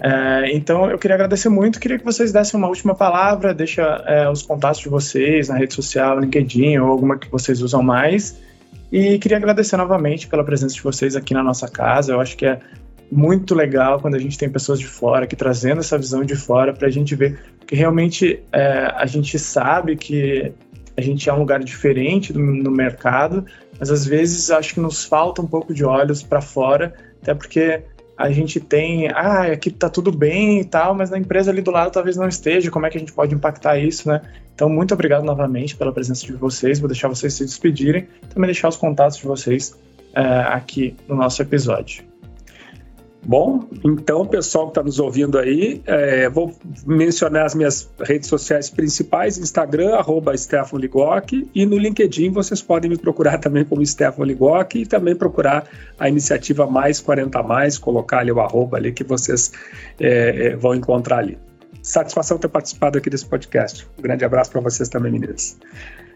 É, 0.01 0.51
então, 0.53 0.89
eu 0.91 0.97
queria 0.97 1.15
agradecer 1.15 1.49
muito, 1.49 1.79
queria 1.79 1.97
que 1.97 2.05
vocês 2.05 2.31
dessem 2.31 2.59
uma 2.59 2.67
última 2.67 2.93
palavra, 2.93 3.53
deixa 3.53 3.83
é, 4.05 4.29
os 4.29 4.41
contatos 4.41 4.81
de 4.81 4.89
vocês 4.89 5.47
na 5.49 5.55
rede 5.55 5.73
social, 5.73 6.19
LinkedIn 6.19 6.77
ou 6.77 6.89
alguma 6.89 7.17
que 7.17 7.29
vocês 7.31 7.61
usam 7.61 7.81
mais. 7.81 8.37
E 8.91 9.17
queria 9.19 9.37
agradecer 9.37 9.75
novamente 9.75 10.27
pela 10.27 10.43
presença 10.43 10.75
de 10.75 10.81
vocês 10.81 11.15
aqui 11.15 11.33
na 11.33 11.43
nossa 11.43 11.67
casa. 11.67 12.13
Eu 12.13 12.21
acho 12.21 12.37
que 12.37 12.45
é 12.45 12.59
muito 13.11 13.55
legal 13.55 13.99
quando 13.99 14.15
a 14.15 14.19
gente 14.19 14.37
tem 14.37 14.49
pessoas 14.49 14.79
de 14.79 14.87
fora 14.87 15.25
aqui 15.25 15.35
trazendo 15.35 15.79
essa 15.79 15.97
visão 15.97 16.23
de 16.23 16.35
fora 16.35 16.73
para 16.73 16.87
a 16.87 16.91
gente 16.91 17.15
ver 17.15 17.39
que 17.65 17.75
realmente 17.75 18.41
é, 18.51 18.91
a 18.95 19.05
gente 19.05 19.37
sabe 19.37 19.95
que 19.95 20.51
a 20.95 21.01
gente 21.01 21.29
é 21.29 21.33
um 21.33 21.39
lugar 21.39 21.63
diferente 21.63 22.33
do, 22.33 22.39
no 22.39 22.71
mercado, 22.71 23.45
mas 23.79 23.91
às 23.91 24.05
vezes 24.05 24.49
acho 24.49 24.73
que 24.73 24.79
nos 24.79 25.05
falta 25.05 25.41
um 25.41 25.47
pouco 25.47 25.73
de 25.73 25.85
olhos 25.85 26.23
para 26.23 26.41
fora, 26.41 26.93
até 27.21 27.35
porque 27.35 27.83
a 28.17 28.31
gente 28.31 28.59
tem, 28.59 29.09
ah, 29.09 29.43
aqui 29.43 29.69
tá 29.69 29.89
tudo 29.89 30.11
bem 30.11 30.59
e 30.59 30.65
tal, 30.65 30.95
mas 30.95 31.11
na 31.11 31.19
empresa 31.19 31.51
ali 31.51 31.61
do 31.61 31.69
lado 31.69 31.91
talvez 31.91 32.17
não 32.17 32.27
esteja, 32.27 32.71
como 32.71 32.87
é 32.87 32.89
que 32.89 32.97
a 32.97 32.99
gente 32.99 33.13
pode 33.13 33.35
impactar 33.35 33.77
isso, 33.77 34.09
né? 34.09 34.21
Então, 34.55 34.67
muito 34.67 34.91
obrigado 34.91 35.23
novamente 35.23 35.75
pela 35.75 35.93
presença 35.93 36.25
de 36.25 36.33
vocês, 36.33 36.79
vou 36.79 36.87
deixar 36.87 37.07
vocês 37.07 37.31
se 37.35 37.45
despedirem, 37.45 38.07
também 38.33 38.47
deixar 38.47 38.69
os 38.69 38.75
contatos 38.75 39.17
de 39.17 39.25
vocês 39.27 39.77
é, 40.15 40.21
aqui 40.47 40.95
no 41.07 41.15
nosso 41.15 41.43
episódio. 41.43 42.03
Bom, 43.25 43.67
então, 43.83 44.25
pessoal 44.25 44.65
que 44.65 44.71
está 44.71 44.83
nos 44.83 44.99
ouvindo 44.99 45.37
aí, 45.37 45.81
é, 45.85 46.29
vou 46.29 46.55
mencionar 46.85 47.45
as 47.45 47.55
minhas 47.55 47.89
redes 47.99 48.29
sociais 48.29 48.69
principais: 48.69 49.37
Instagram, 49.37 49.95
arroba 49.95 50.37
Stefano 50.37 50.79
Ligoc, 50.79 51.49
e 51.53 51.65
no 51.65 51.77
LinkedIn 51.77 52.31
vocês 52.31 52.61
podem 52.61 52.89
me 52.89 52.97
procurar 52.97 53.37
também 53.37 53.65
como 53.65 53.85
Stefano 53.85 54.23
Ligoc 54.23 54.75
e 54.75 54.85
também 54.85 55.15
procurar 55.15 55.67
a 55.99 56.07
iniciativa 56.07 56.67
Mais 56.67 57.01
40 57.01 57.43
Mais, 57.43 57.77
colocar 57.77 58.19
ali 58.19 58.31
o 58.31 58.39
arroba 58.39 58.77
ali 58.77 58.93
que 58.93 59.03
vocês 59.03 59.51
é, 59.99 60.47
é, 60.47 60.55
vão 60.55 60.73
encontrar 60.73 61.19
ali. 61.19 61.37
Satisfação 61.81 62.37
ter 62.37 62.49
participado 62.49 62.97
aqui 62.97 63.09
desse 63.09 63.25
podcast. 63.25 63.87
Um 63.97 64.01
grande 64.01 64.23
abraço 64.23 64.51
para 64.51 64.61
vocês 64.61 64.89
também, 64.89 65.11
meninas. 65.11 65.57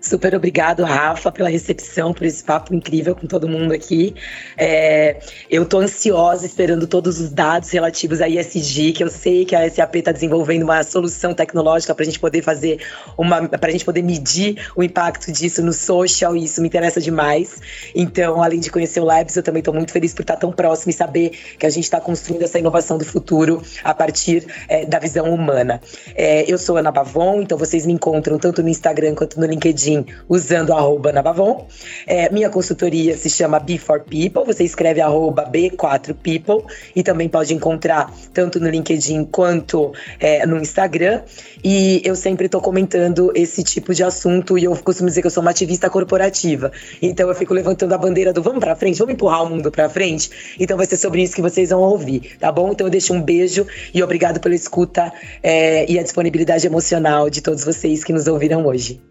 Super 0.02 0.34
obrigado, 0.34 0.84
Rafa, 0.84 1.32
pela 1.32 1.48
recepção, 1.48 2.12
por 2.12 2.26
esse 2.26 2.44
papo 2.44 2.74
incrível 2.74 3.16
com 3.16 3.28
todo 3.28 3.48
mundo 3.48 3.72
aqui. 3.72 4.16
É, 4.58 5.20
eu 5.48 5.62
estou 5.62 5.80
ansiosa 5.80 6.44
esperando 6.44 6.88
todos 6.88 7.20
os 7.20 7.30
dados 7.30 7.70
relativos 7.70 8.20
à 8.20 8.28
ISG, 8.28 8.94
que 8.94 9.04
eu 9.04 9.12
sei 9.12 9.46
que 9.46 9.56
a 9.56 9.70
SAP 9.70 9.98
está 9.98 10.12
desenvolvendo 10.12 10.64
uma 10.64 10.82
solução 10.82 11.36
tecnológica 11.36 11.94
para 11.94 12.02
a 12.02 12.06
gente 12.06 12.20
poder 12.20 12.42
fazer 12.42 12.80
uma, 13.16 13.48
para 13.48 13.70
a 13.70 13.72
gente 13.72 13.86
poder 13.86 14.02
medir 14.02 14.68
o 14.76 14.82
impacto 14.82 15.32
disso 15.32 15.62
no 15.62 15.72
social, 15.72 16.36
e 16.36 16.46
isso 16.46 16.62
me 16.62 16.68
interessa 16.68 17.00
demais. 17.00 17.62
Então, 17.94 18.42
além 18.42 18.60
de 18.60 18.72
conhecer 18.72 19.02
o 19.02 19.06
Labs, 19.06 19.36
eu 19.36 19.44
também 19.44 19.60
estou 19.60 19.74
muito 19.74 19.92
feliz 19.92 20.16
por 20.16 20.24
estar 20.24 20.36
tão 20.36 20.52
próximo 20.52 20.90
e 20.90 20.94
saber 20.94 21.30
que 21.60 21.66
a 21.68 21.70
gente 21.70 21.84
está 21.84 22.02
construindo 22.02 22.42
essa 22.42 22.58
inovação 22.58 22.98
do 22.98 23.06
futuro 23.06 23.62
a 23.84 23.94
partir 23.94 24.48
é, 24.68 24.84
da 24.84 24.98
visão 24.98 25.32
humana. 25.32 25.80
É, 26.16 26.52
eu 26.52 26.58
sou 26.58 26.78
Ana 26.78 26.92
Bavon, 26.92 27.44
então 27.44 27.56
vocês 27.56 27.86
me 27.86 27.94
encontram 27.94 28.40
tanto 28.40 28.64
no 28.64 28.70
Instagram 28.70 29.14
quanto 29.14 29.40
no 29.40 29.46
LinkedIn 29.46 29.91
LinkedIn 29.92 30.06
usando 30.28 30.74
arroba 30.74 31.12
Navavon. 31.12 31.68
É, 32.08 32.32
minha 32.32 32.50
consultoria 32.50 33.18
se 33.18 33.30
chama 33.30 33.60
B4People, 33.60 34.46
você 34.46 34.64
escreve 34.64 35.02
arroba 35.02 35.50
B4People 35.50 36.64
e 36.96 37.04
também 37.04 37.28
pode 37.28 37.54
encontrar 37.54 38.12
tanto 38.34 38.60
no 38.60 38.70
LinkedIn 38.70 39.26
quanto 39.26 39.92
é, 40.20 40.46
no 40.46 40.58
Instagram. 40.58 41.22
E 41.64 42.02
eu 42.04 42.16
sempre 42.16 42.46
estou 42.46 42.62
comentando 42.62 43.32
esse 43.36 43.64
tipo 43.64 43.94
de 43.94 44.04
assunto 44.04 44.58
e 44.58 44.64
eu 44.64 44.76
costumo 44.78 45.10
dizer 45.10 45.22
que 45.22 45.28
eu 45.28 45.32
sou 45.32 45.42
uma 45.42 45.52
ativista 45.52 45.90
corporativa. 45.90 46.72
Então 47.02 47.28
eu 47.28 47.36
fico 47.36 47.54
levantando 47.54 47.94
a 47.94 47.98
bandeira 47.98 48.34
do 48.34 48.42
vamos 48.42 48.60
para 48.60 48.76
frente, 48.76 48.98
vamos 48.98 49.14
empurrar 49.14 49.44
o 49.44 49.50
mundo 49.50 49.72
para 49.72 49.90
frente. 49.90 50.56
Então 50.60 50.78
vai 50.78 50.86
ser 50.86 50.98
sobre 50.98 51.22
isso 51.22 51.36
que 51.36 51.42
vocês 51.42 51.70
vão 51.70 51.82
ouvir, 51.82 52.38
tá 52.40 52.52
bom? 52.52 52.72
Então 52.72 52.88
eu 52.88 52.92
deixo 52.92 53.14
um 53.14 53.22
beijo 53.22 53.66
e 53.94 54.02
obrigado 54.02 54.40
pela 54.40 54.56
escuta 54.56 55.12
é, 55.44 55.90
e 55.92 56.00
a 56.00 56.04
disponibilidade 56.04 56.66
emocional 56.66 57.30
de 57.30 57.42
todos 57.42 57.64
vocês 57.64 58.04
que 58.04 58.14
nos 58.14 58.28
ouviram 58.28 58.66
hoje. 58.66 59.02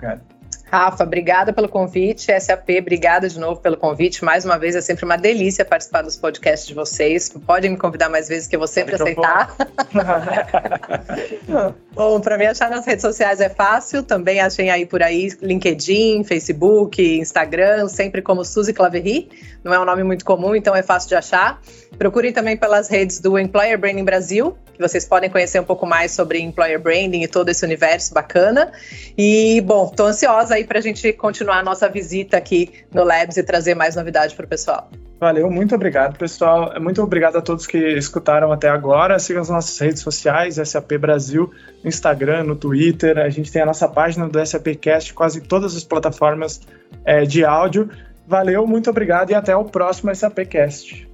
Good. 0.00 0.39
Rafa, 0.70 1.02
obrigada 1.02 1.52
pelo 1.52 1.68
convite. 1.68 2.28
SAP, 2.40 2.70
obrigada 2.78 3.28
de 3.28 3.40
novo 3.40 3.60
pelo 3.60 3.76
convite. 3.76 4.24
Mais 4.24 4.44
uma 4.44 4.56
vez, 4.56 4.76
é 4.76 4.80
sempre 4.80 5.04
uma 5.04 5.16
delícia 5.16 5.64
participar 5.64 6.02
dos 6.02 6.16
podcasts 6.16 6.68
de 6.68 6.74
vocês. 6.74 7.28
Podem 7.44 7.72
me 7.72 7.76
convidar 7.76 8.08
mais 8.08 8.28
vezes, 8.28 8.46
que 8.46 8.54
eu 8.54 8.60
vou 8.60 8.68
sempre 8.68 8.94
aceitar. 8.94 9.56
Bom, 11.92 12.20
para 12.20 12.38
me 12.38 12.46
achar 12.46 12.70
nas 12.70 12.86
redes 12.86 13.02
sociais 13.02 13.40
é 13.40 13.48
fácil. 13.48 14.04
Também 14.04 14.40
achem 14.40 14.70
aí 14.70 14.86
por 14.86 15.02
aí 15.02 15.32
LinkedIn, 15.42 16.22
Facebook, 16.22 17.02
Instagram, 17.18 17.88
sempre 17.88 18.22
como 18.22 18.44
Suzy 18.44 18.72
Claverie. 18.72 19.28
Não 19.64 19.74
é 19.74 19.80
um 19.80 19.84
nome 19.84 20.04
muito 20.04 20.24
comum, 20.24 20.54
então 20.54 20.76
é 20.76 20.84
fácil 20.84 21.08
de 21.08 21.16
achar. 21.16 21.60
Procurem 21.98 22.32
também 22.32 22.56
pelas 22.56 22.88
redes 22.88 23.18
do 23.18 23.36
Employer 23.36 23.76
Branding 23.76 24.04
Brasil, 24.04 24.56
que 24.72 24.80
vocês 24.80 25.04
podem 25.04 25.28
conhecer 25.28 25.60
um 25.60 25.64
pouco 25.64 25.84
mais 25.84 26.12
sobre 26.12 26.38
Employer 26.38 26.80
Branding 26.80 27.22
e 27.22 27.28
todo 27.28 27.48
esse 27.48 27.64
universo 27.64 28.14
bacana. 28.14 28.70
E, 29.18 29.60
bom, 29.62 29.88
estou 29.90 30.06
ansiosa 30.06 30.59
aí 30.60 30.64
para 30.64 30.78
a 30.78 30.82
gente 30.82 31.12
continuar 31.12 31.58
a 31.58 31.62
nossa 31.62 31.88
visita 31.88 32.36
aqui 32.36 32.70
no 32.92 33.02
Labs 33.02 33.36
e 33.36 33.42
trazer 33.42 33.74
mais 33.74 33.96
novidade 33.96 34.34
para 34.34 34.44
o 34.44 34.48
pessoal. 34.48 34.90
Valeu, 35.18 35.50
muito 35.50 35.74
obrigado, 35.74 36.16
pessoal. 36.16 36.72
Muito 36.80 37.02
obrigado 37.02 37.36
a 37.36 37.42
todos 37.42 37.66
que 37.66 37.76
escutaram 37.76 38.50
até 38.52 38.70
agora. 38.70 39.18
Sigam 39.18 39.42
as 39.42 39.50
nossas 39.50 39.78
redes 39.78 40.00
sociais, 40.00 40.54
SAP 40.56 40.92
Brasil, 40.98 41.50
no 41.82 41.88
Instagram, 41.88 42.44
no 42.44 42.56
Twitter. 42.56 43.18
A 43.18 43.28
gente 43.28 43.52
tem 43.52 43.60
a 43.60 43.66
nossa 43.66 43.86
página 43.86 44.26
do 44.26 44.46
SAPcast, 44.46 45.12
quase 45.12 45.42
todas 45.42 45.76
as 45.76 45.84
plataformas 45.84 46.62
é, 47.04 47.24
de 47.24 47.44
áudio. 47.44 47.90
Valeu, 48.26 48.66
muito 48.66 48.88
obrigado 48.88 49.30
e 49.30 49.34
até 49.34 49.54
o 49.54 49.64
próximo 49.64 50.14
SAPcast. 50.14 51.09